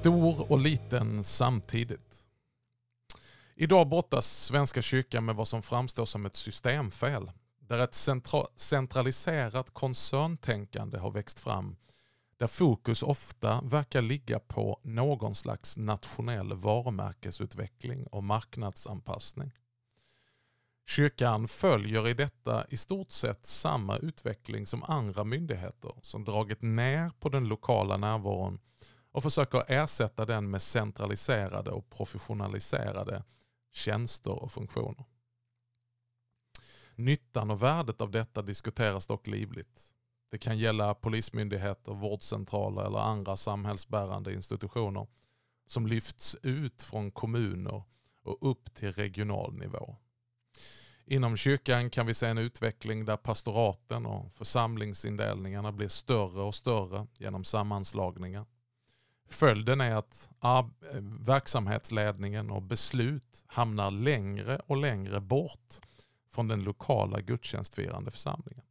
Stor 0.00 0.52
och 0.52 0.58
liten 0.58 1.24
samtidigt. 1.24 2.26
Idag 3.54 3.88
brottas 3.88 4.44
Svenska 4.44 4.82
kyrkan 4.82 5.24
med 5.24 5.34
vad 5.34 5.48
som 5.48 5.62
framstår 5.62 6.06
som 6.06 6.26
ett 6.26 6.36
systemfel. 6.36 7.30
Där 7.58 7.84
ett 7.84 7.94
centra 7.94 8.46
centraliserat 8.56 9.70
koncerntänkande 9.70 10.98
har 10.98 11.10
växt 11.10 11.38
fram. 11.38 11.76
Där 12.36 12.46
fokus 12.46 13.02
ofta 13.02 13.60
verkar 13.60 14.02
ligga 14.02 14.38
på 14.38 14.80
någon 14.82 15.34
slags 15.34 15.76
nationell 15.76 16.52
varumärkesutveckling 16.52 18.06
och 18.06 18.24
marknadsanpassning. 18.24 19.52
Kyrkan 20.88 21.48
följer 21.48 22.08
i 22.08 22.14
detta 22.14 22.66
i 22.68 22.76
stort 22.76 23.10
sett 23.10 23.46
samma 23.46 23.96
utveckling 23.96 24.66
som 24.66 24.82
andra 24.82 25.24
myndigheter 25.24 25.92
som 26.02 26.24
dragit 26.24 26.62
ner 26.62 27.10
på 27.20 27.28
den 27.28 27.48
lokala 27.48 27.96
närvaron 27.96 28.58
och 29.12 29.22
försöker 29.22 29.64
ersätta 29.68 30.24
den 30.24 30.50
med 30.50 30.62
centraliserade 30.62 31.70
och 31.70 31.90
professionaliserade 31.90 33.24
tjänster 33.72 34.42
och 34.42 34.52
funktioner. 34.52 35.04
Nyttan 36.94 37.50
och 37.50 37.62
värdet 37.62 38.00
av 38.00 38.10
detta 38.10 38.42
diskuteras 38.42 39.06
dock 39.06 39.26
livligt. 39.26 39.94
Det 40.30 40.38
kan 40.38 40.58
gälla 40.58 40.94
polismyndigheter, 40.94 41.92
vårdcentraler 41.92 42.84
eller 42.84 42.98
andra 42.98 43.36
samhällsbärande 43.36 44.34
institutioner 44.34 45.06
som 45.66 45.86
lyfts 45.86 46.36
ut 46.42 46.82
från 46.82 47.10
kommuner 47.10 47.82
och 48.22 48.50
upp 48.50 48.74
till 48.74 48.92
regional 48.92 49.54
nivå. 49.54 49.96
Inom 51.04 51.36
kyrkan 51.36 51.90
kan 51.90 52.06
vi 52.06 52.14
se 52.14 52.26
en 52.26 52.38
utveckling 52.38 53.04
där 53.04 53.16
pastoraten 53.16 54.06
och 54.06 54.34
församlingsindelningarna 54.34 55.72
blir 55.72 55.88
större 55.88 56.40
och 56.40 56.54
större 56.54 57.06
genom 57.14 57.44
sammanslagningar. 57.44 58.46
Följden 59.30 59.80
är 59.80 59.94
att 59.94 60.30
ah, 60.38 60.64
verksamhetsledningen 61.20 62.50
och 62.50 62.62
beslut 62.62 63.44
hamnar 63.46 63.90
längre 63.90 64.60
och 64.66 64.76
längre 64.76 65.20
bort 65.20 65.80
från 66.30 66.48
den 66.48 66.62
lokala 66.62 67.20
gudstjänstfirande 67.20 68.10
församlingen. 68.10 68.64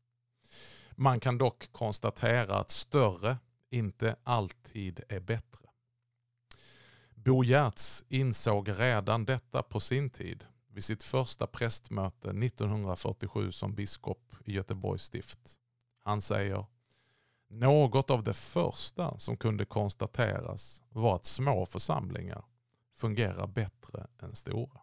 Man 0.91 1.19
kan 1.19 1.37
dock 1.37 1.71
konstatera 1.71 2.55
att 2.55 2.71
större 2.71 3.37
inte 3.69 4.15
alltid 4.23 5.01
är 5.09 5.19
bättre. 5.19 5.69
Bo 7.15 7.43
Giertz 7.43 8.05
insåg 8.09 8.69
redan 8.79 9.25
detta 9.25 9.63
på 9.63 9.79
sin 9.79 10.09
tid 10.09 10.45
vid 10.67 10.83
sitt 10.83 11.03
första 11.03 11.47
prästmöte 11.47 12.29
1947 12.29 13.51
som 13.51 13.75
biskop 13.75 14.35
i 14.45 14.53
Göteborgs 14.53 15.03
stift. 15.03 15.59
Han 16.03 16.21
säger 16.21 16.65
något 17.49 18.09
av 18.09 18.23
det 18.23 18.33
första 18.33 19.17
som 19.17 19.37
kunde 19.37 19.65
konstateras 19.65 20.83
var 20.89 21.15
att 21.15 21.25
små 21.25 21.65
församlingar 21.65 22.45
fungerar 22.95 23.47
bättre 23.47 24.07
än 24.21 24.35
stora. 24.35 24.81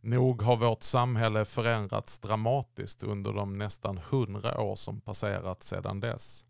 Nog 0.00 0.42
har 0.42 0.56
vårt 0.56 0.82
samhälle 0.82 1.44
förändrats 1.44 2.18
dramatiskt 2.18 3.02
under 3.02 3.32
de 3.32 3.58
nästan 3.58 3.98
hundra 3.98 4.60
år 4.60 4.76
som 4.76 5.00
passerat 5.00 5.62
sedan 5.62 6.00
dess. 6.00 6.46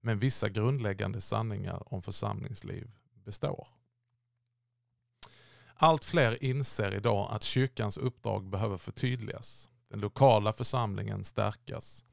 Men 0.00 0.18
vissa 0.18 0.48
grundläggande 0.48 1.20
sanningar 1.20 1.94
om 1.94 2.02
församlingsliv 2.02 2.90
består. 3.24 3.68
Allt 5.74 6.04
fler 6.04 6.44
inser 6.44 6.94
idag 6.94 7.28
att 7.30 7.42
kyrkans 7.42 7.98
uppdrag 7.98 8.48
behöver 8.48 8.76
förtydligas, 8.76 9.70
den 9.88 10.00
lokala 10.00 10.52
församlingen 10.52 11.24
stärkas 11.24 12.04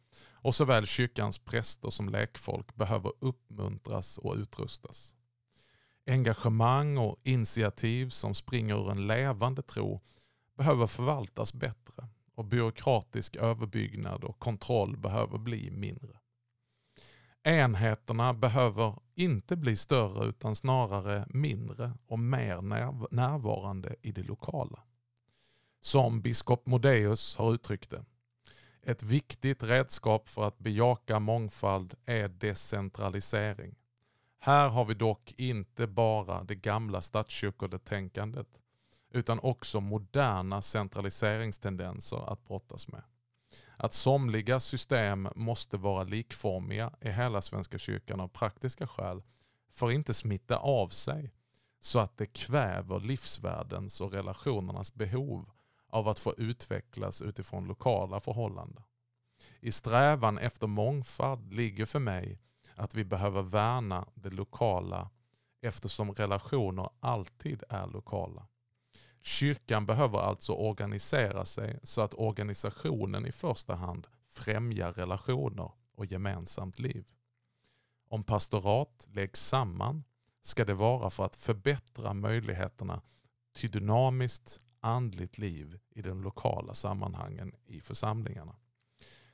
och 0.46 0.56
såväl 0.56 0.86
kyrkans 0.86 1.38
präster 1.38 1.90
som 1.90 2.10
lekfolk 2.10 2.76
behöver 2.76 3.12
uppmuntras 3.20 4.18
och 4.18 4.36
utrustas. 4.36 5.16
Engagemang 6.08 6.98
och 6.98 7.20
initiativ 7.24 8.10
som 8.10 8.36
springer 8.36 8.76
ur 8.76 8.92
en 8.92 9.08
levande 9.08 9.62
tro 9.62 10.02
behöver 10.58 10.88
förvaltas 10.88 11.54
bättre 11.54 12.08
och 12.36 12.46
byråkratisk 12.46 13.36
överbyggnad 13.36 14.24
och 14.24 14.40
kontroll 14.40 14.98
behöver 14.98 15.38
bli 15.38 15.72
mindre. 15.72 16.20
Enheterna 17.44 18.34
behöver 18.34 18.96
inte 19.16 19.56
bli 19.56 19.76
större 19.76 20.26
utan 20.26 20.56
snarare 20.56 21.26
mindre 21.30 21.92
och 22.08 22.20
mer 22.20 22.62
närvarande 23.16 23.96
i 24.02 24.12
det 24.12 24.24
lokala. 24.24 24.80
Som 25.82 26.22
biskop 26.22 26.66
Modéus 26.66 27.36
har 27.36 27.54
uttryckt 27.54 27.90
det. 27.90 28.06
Ett 28.88 29.04
viktigt 29.04 29.64
redskap 29.64 30.30
för 30.30 30.48
att 30.48 30.60
bejaka 30.60 31.20
mångfald 31.20 31.94
är 32.06 32.28
decentralisering. 32.28 33.76
Här 34.40 34.70
har 34.70 34.86
vi 34.86 34.94
dock 34.94 35.34
inte 35.38 35.88
bara 35.88 36.44
det 36.44 36.56
gamla 36.56 37.02
statskyrkodetänkandet 37.02 38.48
utan 39.12 39.40
också 39.40 39.80
moderna 39.80 40.62
centraliseringstendenser 40.62 42.32
att 42.32 42.48
brottas 42.48 42.88
med. 42.88 43.04
Att 43.78 43.94
somliga 43.94 44.60
system 44.60 45.28
måste 45.36 45.78
vara 45.78 46.04
likformiga 46.04 46.92
i 47.02 47.10
hela 47.10 47.42
Svenska 47.42 47.78
kyrkan 47.78 48.20
av 48.20 48.28
praktiska 48.28 48.88
skäl 48.88 49.24
får 49.72 49.92
inte 49.92 50.14
smitta 50.14 50.58
av 50.58 50.88
sig 50.88 51.34
så 51.80 52.00
att 52.00 52.18
det 52.18 52.26
kväver 52.26 53.00
livsvärdens 53.00 54.02
och 54.02 54.14
relationernas 54.14 54.94
behov 54.94 55.50
av 55.90 56.08
att 56.08 56.20
få 56.20 56.34
utvecklas 56.38 57.22
utifrån 57.22 57.68
lokala 57.68 58.20
förhållanden. 58.20 58.84
I 59.60 59.72
strävan 59.72 60.38
efter 60.38 60.68
mångfald 60.68 61.54
ligger 61.54 61.86
för 61.86 62.00
mig 62.00 62.40
att 62.76 62.96
vi 62.96 63.06
behöver 63.06 63.42
värna 63.42 64.08
det 64.14 64.30
lokala 64.30 65.10
eftersom 65.62 66.14
relationer 66.14 66.90
alltid 67.00 67.64
är 67.70 67.88
lokala. 67.88 68.48
Kyrkan 69.22 69.86
behöver 69.86 70.20
alltså 70.20 70.54
organisera 70.54 71.46
sig 71.46 71.80
så 71.84 72.02
att 72.02 72.14
organisationen 72.14 73.26
i 73.26 73.32
första 73.32 73.76
hand 73.76 74.08
främjar 74.28 74.92
relationer 74.92 75.72
och 75.96 76.06
gemensamt 76.06 76.80
liv. 76.80 77.08
Om 78.08 78.24
pastorat 78.24 79.08
läggs 79.12 79.48
samman 79.48 80.04
ska 80.42 80.66
det 80.66 80.74
vara 80.74 81.10
för 81.10 81.26
att 81.26 81.36
förbättra 81.36 82.14
möjligheterna 82.14 83.02
till 83.54 83.72
dynamiskt 83.72 84.60
andligt 84.86 85.38
liv 85.38 85.80
i 85.90 86.02
de 86.02 86.24
lokala 86.24 86.74
sammanhangen 86.74 87.56
i 87.66 87.82
församlingarna. 87.82 88.56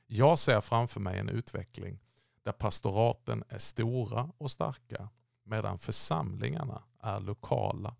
Jag 0.07 0.39
ser 0.39 0.61
framför 0.61 0.99
mig 0.99 1.19
en 1.19 1.29
utveckling 1.29 1.99
där 2.43 2.51
pastoraten 2.51 3.43
är 3.49 3.57
stora 3.57 4.31
och 4.37 4.51
starka 4.51 5.09
medan 5.43 5.77
församlingarna 5.77 6.83
är 6.99 7.19
lokala 7.19 7.95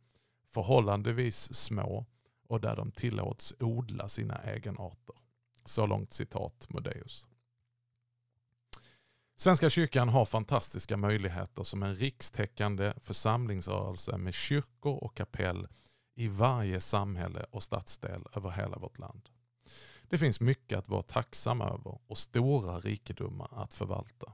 förhållandevis 0.46 1.54
små 1.54 2.06
och 2.48 2.62
där 2.62 2.76
de 2.76 2.92
tillåts 2.92 3.54
odla 3.60 4.08
sina 4.08 4.36
egenarter. 4.36 5.16
Så 5.66 5.86
långt 5.86 6.14
citat 6.14 6.70
Modéus. 6.70 7.28
Svenska 9.36 9.70
kyrkan 9.70 10.10
har 10.10 10.26
fantastiska 10.26 10.98
möjligheter 10.98 11.64
som 11.64 11.84
en 11.84 11.96
rikstäckande 11.96 12.94
församlingsrörelse 13.02 14.18
med 14.18 14.34
kyrkor 14.34 15.04
och 15.04 15.18
kapell 15.18 15.68
i 16.22 16.28
varje 16.28 16.82
samhälle 16.82 17.46
och 17.52 17.64
stadsdel 17.64 18.24
över 18.36 18.50
hela 18.50 18.78
vårt 18.78 19.00
land. 19.00 19.30
Det 20.10 20.18
finns 20.18 20.40
mycket 20.40 20.78
att 20.78 20.90
vara 20.90 21.02
tacksam 21.02 21.62
över 21.62 22.00
och 22.08 22.18
stora 22.18 22.80
rikedomar 22.80 23.50
att 23.52 23.74
förvalta. 23.74 24.34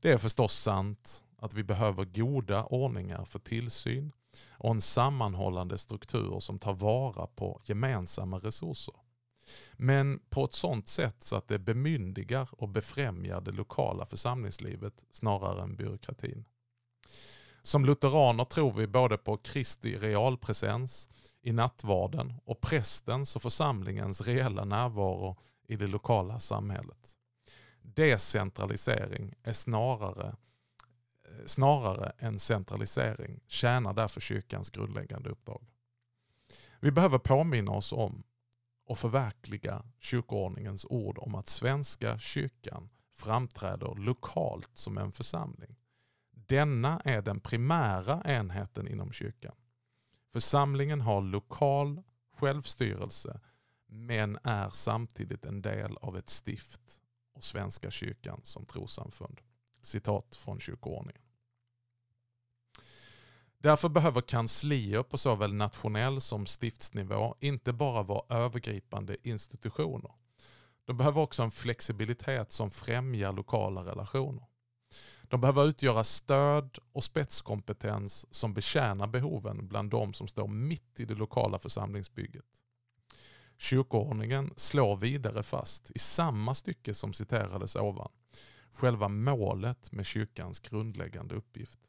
Det 0.00 0.12
är 0.12 0.18
förstås 0.18 0.52
sant 0.54 1.24
att 1.36 1.54
vi 1.54 1.64
behöver 1.64 2.04
goda 2.04 2.64
ordningar 2.64 3.24
för 3.24 3.38
tillsyn 3.38 4.12
och 4.50 4.70
en 4.70 4.80
sammanhållande 4.80 5.78
struktur 5.78 6.40
som 6.40 6.58
tar 6.58 6.74
vara 6.74 7.26
på 7.26 7.60
gemensamma 7.64 8.38
resurser. 8.38 8.94
Men 9.72 10.20
på 10.28 10.44
ett 10.44 10.54
sådant 10.54 10.88
sätt 10.88 11.22
så 11.22 11.36
att 11.36 11.48
det 11.48 11.58
bemyndigar 11.58 12.48
och 12.52 12.68
befrämjar 12.68 13.40
det 13.40 13.52
lokala 13.52 14.06
församlingslivet 14.06 15.04
snarare 15.10 15.62
än 15.62 15.76
byråkratin. 15.76 16.44
Som 17.62 17.84
lutheraner 17.84 18.44
tror 18.44 18.72
vi 18.72 18.86
både 18.86 19.18
på 19.18 19.36
Kristi 19.36 19.98
realpresens 19.98 21.08
i 21.42 21.52
nattvarden 21.52 22.34
och 22.44 22.60
prästens 22.60 23.36
och 23.36 23.42
församlingens 23.42 24.20
reella 24.20 24.64
närvaro 24.64 25.36
i 25.68 25.76
det 25.76 25.86
lokala 25.86 26.40
samhället. 26.40 27.16
Decentralisering 27.82 29.34
är 29.42 29.52
snarare 29.52 30.36
snarare 31.46 32.12
än 32.18 32.38
centralisering 32.38 33.40
tjänar 33.46 33.94
därför 33.94 34.20
kyrkans 34.20 34.70
grundläggande 34.70 35.30
uppdrag. 35.30 35.66
Vi 36.80 36.90
behöver 36.90 37.18
påminna 37.18 37.70
oss 37.72 37.92
om 37.92 38.22
och 38.86 38.98
förverkliga 38.98 39.84
kyrkoordningens 39.98 40.86
ord 40.88 41.18
om 41.18 41.34
att 41.34 41.48
Svenska 41.48 42.18
kyrkan 42.18 42.88
framträder 43.12 43.94
lokalt 43.94 44.70
som 44.72 44.98
en 44.98 45.12
församling. 45.12 45.76
Denna 46.50 47.00
är 47.04 47.22
den 47.22 47.40
primära 47.40 48.22
enheten 48.24 48.88
inom 48.88 49.12
kyrkan. 49.12 49.54
Församlingen 50.32 51.00
har 51.00 51.22
lokal 51.22 52.02
självstyrelse 52.36 53.40
men 53.86 54.38
är 54.44 54.70
samtidigt 54.70 55.44
en 55.44 55.62
del 55.62 55.96
av 55.96 56.16
ett 56.16 56.28
stift 56.28 57.00
och 57.34 57.44
Svenska 57.44 57.90
kyrkan 57.90 58.40
som 58.42 58.66
trossamfund. 58.66 59.40
Citat 59.82 60.36
från 60.36 60.60
kyrkoordningen. 60.60 61.22
Därför 63.58 63.88
behöver 63.88 64.20
kanslier 64.20 65.02
på 65.02 65.18
såväl 65.18 65.54
nationell 65.54 66.20
som 66.20 66.46
stiftsnivå 66.46 67.34
inte 67.40 67.72
bara 67.72 68.02
vara 68.02 68.36
övergripande 68.36 69.16
institutioner. 69.28 70.12
De 70.84 70.96
behöver 70.96 71.20
också 71.20 71.42
en 71.42 71.50
flexibilitet 71.50 72.52
som 72.52 72.70
främjar 72.70 73.32
lokala 73.32 73.80
relationer. 73.80 74.49
De 75.22 75.40
behöver 75.40 75.64
utgöra 75.64 76.04
stöd 76.04 76.78
och 76.92 77.04
spetskompetens 77.04 78.26
som 78.30 78.54
betjänar 78.54 79.06
behoven 79.06 79.68
bland 79.68 79.90
de 79.90 80.14
som 80.14 80.28
står 80.28 80.48
mitt 80.48 81.00
i 81.00 81.04
det 81.04 81.14
lokala 81.14 81.58
församlingsbygget. 81.58 82.62
Kyrkoordningen 83.58 84.52
slår 84.56 84.96
vidare 84.96 85.42
fast 85.42 85.90
i 85.94 85.98
samma 85.98 86.54
stycke 86.54 86.94
som 86.94 87.12
citerades 87.12 87.76
ovan 87.76 88.10
själva 88.72 89.08
målet 89.08 89.92
med 89.92 90.06
kyrkans 90.06 90.60
grundläggande 90.60 91.34
uppgift. 91.34 91.80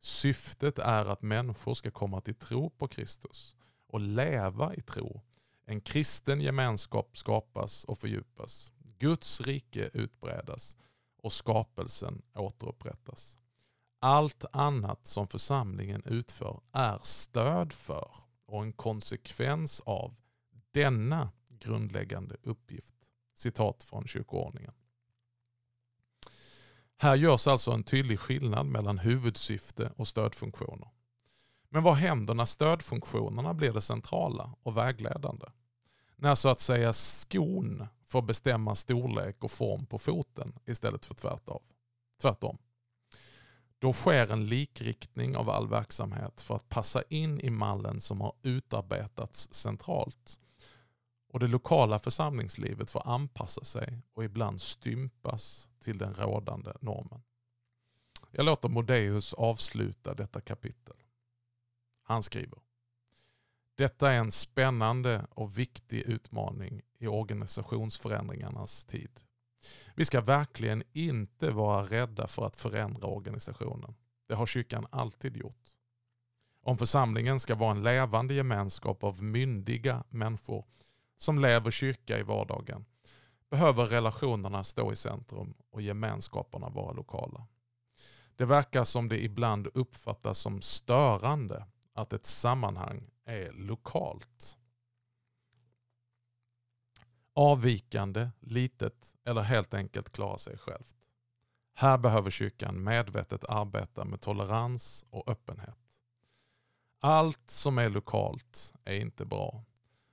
Syftet 0.00 0.78
är 0.78 1.04
att 1.04 1.22
människor 1.22 1.74
ska 1.74 1.90
komma 1.90 2.20
till 2.20 2.34
tro 2.34 2.70
på 2.70 2.88
Kristus 2.88 3.56
och 3.86 4.00
leva 4.00 4.74
i 4.74 4.80
tro. 4.80 5.22
En 5.66 5.80
kristen 5.80 6.40
gemenskap 6.40 7.18
skapas 7.18 7.84
och 7.84 7.98
fördjupas. 7.98 8.72
Guds 8.98 9.40
rike 9.40 9.90
utbredas 9.92 10.76
och 11.22 11.32
skapelsen 11.32 12.22
återupprättas. 12.34 13.38
Allt 13.98 14.44
annat 14.52 15.06
som 15.06 15.28
församlingen 15.28 16.02
utför 16.04 16.60
är 16.72 16.98
stöd 17.02 17.72
för 17.72 18.08
och 18.46 18.62
en 18.62 18.72
konsekvens 18.72 19.80
av 19.80 20.14
denna 20.70 21.30
grundläggande 21.48 22.36
uppgift. 22.42 22.94
Citat 23.34 23.82
från 23.82 24.06
kyrkoordningen. 24.06 24.74
Här 26.96 27.14
görs 27.14 27.46
alltså 27.46 27.70
en 27.70 27.82
tydlig 27.82 28.18
skillnad 28.20 28.66
mellan 28.66 28.98
huvudsyfte 28.98 29.92
och 29.96 30.08
stödfunktioner. 30.08 30.88
Men 31.68 31.82
vad 31.82 31.94
händer 31.94 32.34
när 32.34 32.44
stödfunktionerna 32.44 33.54
blir 33.54 33.72
det 33.72 33.80
centrala 33.80 34.54
och 34.62 34.76
vägledande? 34.76 35.46
När 36.16 36.34
så 36.34 36.48
att 36.48 36.60
säga 36.60 36.92
skon 36.92 37.86
får 38.12 38.22
bestämma 38.22 38.74
storlek 38.74 39.44
och 39.44 39.50
form 39.50 39.86
på 39.86 39.98
foten 39.98 40.58
istället 40.66 41.06
för 41.06 41.14
tvärtom. 42.20 42.58
Då 43.78 43.92
sker 43.92 44.32
en 44.32 44.46
likriktning 44.46 45.36
av 45.36 45.50
all 45.50 45.68
verksamhet 45.68 46.40
för 46.40 46.56
att 46.56 46.68
passa 46.68 47.02
in 47.08 47.40
i 47.40 47.50
mallen 47.50 48.00
som 48.00 48.20
har 48.20 48.32
utarbetats 48.42 49.48
centralt. 49.52 50.40
Och 51.28 51.40
det 51.40 51.46
lokala 51.46 51.98
församlingslivet 51.98 52.90
får 52.90 53.08
anpassa 53.08 53.64
sig 53.64 54.02
och 54.14 54.24
ibland 54.24 54.60
stympas 54.60 55.68
till 55.80 55.98
den 55.98 56.14
rådande 56.14 56.72
normen. 56.80 57.22
Jag 58.30 58.46
låter 58.46 58.68
Modeus 58.68 59.34
avsluta 59.34 60.14
detta 60.14 60.40
kapitel. 60.40 60.96
Han 62.02 62.22
skriver 62.22 62.58
detta 63.82 64.12
är 64.12 64.18
en 64.18 64.32
spännande 64.32 65.26
och 65.30 65.58
viktig 65.58 66.00
utmaning 66.00 66.82
i 66.98 67.06
organisationsförändringarnas 67.06 68.84
tid. 68.84 69.20
Vi 69.94 70.04
ska 70.04 70.20
verkligen 70.20 70.82
inte 70.92 71.50
vara 71.50 71.82
rädda 71.82 72.26
för 72.26 72.46
att 72.46 72.56
förändra 72.56 73.06
organisationen. 73.06 73.94
Det 74.28 74.34
har 74.34 74.46
kyrkan 74.46 74.86
alltid 74.90 75.36
gjort. 75.36 75.64
Om 76.62 76.78
församlingen 76.78 77.40
ska 77.40 77.54
vara 77.54 77.70
en 77.70 77.82
levande 77.82 78.34
gemenskap 78.34 79.04
av 79.04 79.22
myndiga 79.22 80.04
människor 80.08 80.64
som 81.16 81.38
lever 81.38 81.70
kyrka 81.70 82.18
i 82.18 82.22
vardagen 82.22 82.84
behöver 83.50 83.86
relationerna 83.86 84.64
stå 84.64 84.92
i 84.92 84.96
centrum 84.96 85.54
och 85.70 85.82
gemenskaperna 85.82 86.68
vara 86.68 86.92
lokala. 86.92 87.46
Det 88.36 88.44
verkar 88.44 88.84
som 88.84 89.08
det 89.08 89.24
ibland 89.24 89.68
uppfattas 89.74 90.38
som 90.38 90.62
störande 90.62 91.66
att 91.94 92.12
ett 92.12 92.26
sammanhang 92.26 93.11
är 93.24 93.52
lokalt. 93.52 94.58
Avvikande, 97.34 98.30
litet 98.40 99.16
eller 99.24 99.42
helt 99.42 99.74
enkelt 99.74 100.12
klara 100.12 100.38
sig 100.38 100.58
självt. 100.58 100.96
Här 101.74 101.98
behöver 101.98 102.30
kyrkan 102.30 102.84
medvetet 102.84 103.44
arbeta 103.44 104.04
med 104.04 104.20
tolerans 104.20 105.04
och 105.10 105.28
öppenhet. 105.28 105.76
Allt 107.00 107.50
som 107.50 107.78
är 107.78 107.88
lokalt 107.88 108.74
är 108.84 108.94
inte 109.00 109.24
bra. 109.24 109.64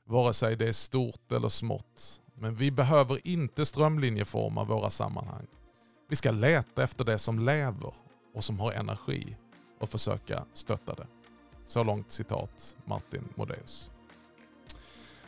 Vare 0.04 0.34
sig 0.34 0.56
det 0.56 0.68
är 0.68 0.74
stort 0.74 1.32
eller 1.32 1.50
smått. 1.50 2.22
Men 2.34 2.56
vi 2.56 2.72
behöver 2.72 3.28
inte 3.28 3.66
strömlinjeforma 3.66 4.64
våra 4.64 4.90
sammanhang. 4.90 5.48
Vi 6.10 6.16
ska 6.16 6.32
leta 6.32 6.84
efter 6.84 7.06
det 7.06 7.18
som 7.18 7.40
lever 7.40 7.94
och 8.34 8.44
som 8.44 8.60
har 8.60 8.72
energi 8.72 9.38
och 9.80 9.90
försöka 9.90 10.46
stötta 10.54 10.96
det. 10.96 11.08
Så 11.70 11.84
långt 11.84 12.12
citat 12.12 12.78
Martin 12.86 13.30
Modéus. 13.36 13.92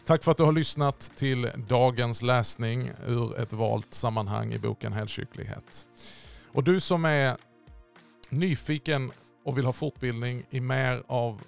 Tack 0.06 0.24
för 0.24 0.32
att 0.32 0.38
du 0.38 0.44
har 0.44 0.52
lyssnat 0.52 1.12
till 1.16 1.52
dagens 1.68 2.22
läsning 2.22 2.92
ur 3.08 3.40
ett 3.40 3.54
valt 3.54 3.94
sammanhang 3.94 4.54
i 4.54 4.60
boken 4.60 4.94
Helkyrklighet. 4.94 5.86
Och 6.52 6.64
du 6.64 6.80
som 6.80 7.06
är 7.06 7.38
nyfiken 8.30 9.12
och 9.46 9.58
vill 9.58 9.66
ha 9.66 9.74
fortbildning 9.74 10.46
i 10.50 10.60
mer 10.60 11.04
av 11.08 11.42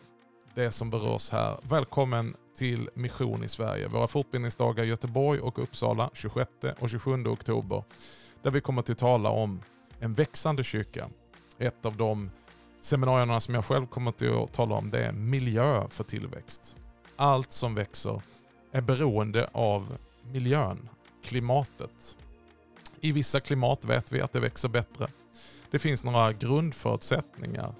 det 0.53 0.71
som 0.71 0.89
berörs 0.89 1.29
här, 1.29 1.55
välkommen 1.69 2.35
till 2.57 2.89
Mission 2.93 3.43
i 3.43 3.47
Sverige. 3.47 3.87
Våra 3.87 4.07
fortbildningsdagar 4.07 4.83
i 4.83 4.87
Göteborg 4.87 5.39
och 5.39 5.59
Uppsala 5.59 6.09
26 6.13 6.51
och 6.79 6.89
27 6.89 7.25
oktober. 7.25 7.83
Där 8.41 8.51
vi 8.51 8.61
kommer 8.61 8.91
att 8.91 8.97
tala 8.97 9.29
om 9.29 9.61
en 9.99 10.13
växande 10.13 10.63
kyrka. 10.63 11.09
Ett 11.57 11.85
av 11.85 11.97
de 11.97 12.31
seminarierna 12.83 13.39
som 13.39 13.55
jag 13.55 13.65
själv 13.65 13.85
kommer 13.85 14.11
till 14.11 14.33
att 14.33 14.53
tala 14.53 14.75
om 14.75 14.89
det 14.89 15.05
är 15.05 15.11
miljö 15.11 15.87
för 15.89 16.03
tillväxt. 16.03 16.75
Allt 17.15 17.51
som 17.51 17.75
växer 17.75 18.21
är 18.71 18.81
beroende 18.81 19.49
av 19.51 19.97
miljön, 20.31 20.89
klimatet. 21.23 22.17
I 23.01 23.11
vissa 23.11 23.39
klimat 23.39 23.85
vet 23.85 24.11
vi 24.11 24.21
att 24.21 24.33
det 24.33 24.39
växer 24.39 24.69
bättre. 24.69 25.07
Det 25.71 25.79
finns 25.79 26.03
några 26.03 26.33
grundförutsättningar 26.33 27.73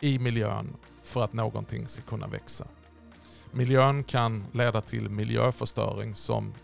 i 0.00 0.18
miljön 0.18 0.76
för 1.02 1.24
att 1.24 1.32
någonting 1.32 1.86
ska 1.86 2.02
kunna 2.02 2.26
växa. 2.26 2.66
Miljön 3.50 4.04
kan 4.04 4.44
leda 4.52 4.80
till 4.80 5.08
miljöförstöring 5.08 6.14
som 6.14 6.54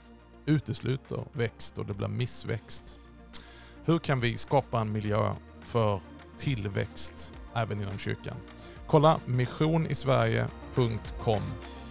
utesluter 0.46 1.24
växt 1.32 1.78
och 1.78 1.86
det 1.86 1.94
blir 1.94 2.08
missväxt. 2.08 3.00
Hur 3.84 3.98
kan 3.98 4.20
vi 4.20 4.38
skapa 4.38 4.80
en 4.80 4.92
miljö 4.92 5.34
för 5.60 6.00
tillväxt 6.40 7.34
även 7.54 7.82
inom 7.82 7.98
kyrkan? 7.98 8.36
Kolla 8.86 9.20
missionisverige.com 9.26 11.42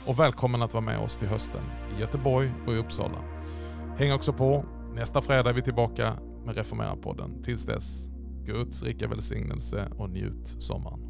och 0.07 0.19
välkommen 0.19 0.61
att 0.61 0.73
vara 0.73 0.83
med 0.83 0.99
oss 0.99 1.17
till 1.17 1.27
hösten 1.27 1.61
i 1.97 2.01
Göteborg 2.01 2.51
och 2.67 2.73
i 2.73 2.77
Uppsala. 2.77 3.23
Häng 3.97 4.13
också 4.13 4.33
på. 4.33 4.65
Nästa 4.95 5.21
fredag 5.21 5.49
är 5.49 5.53
vi 5.53 5.61
tillbaka 5.61 6.13
med 6.45 6.57
Reformera-podden. 6.57 7.43
Tills 7.43 7.65
dess, 7.65 8.07
Guds 8.45 8.83
rika 8.83 9.07
välsignelse 9.07 9.91
och 9.97 10.09
njut 10.09 10.55
sommaren. 10.59 11.08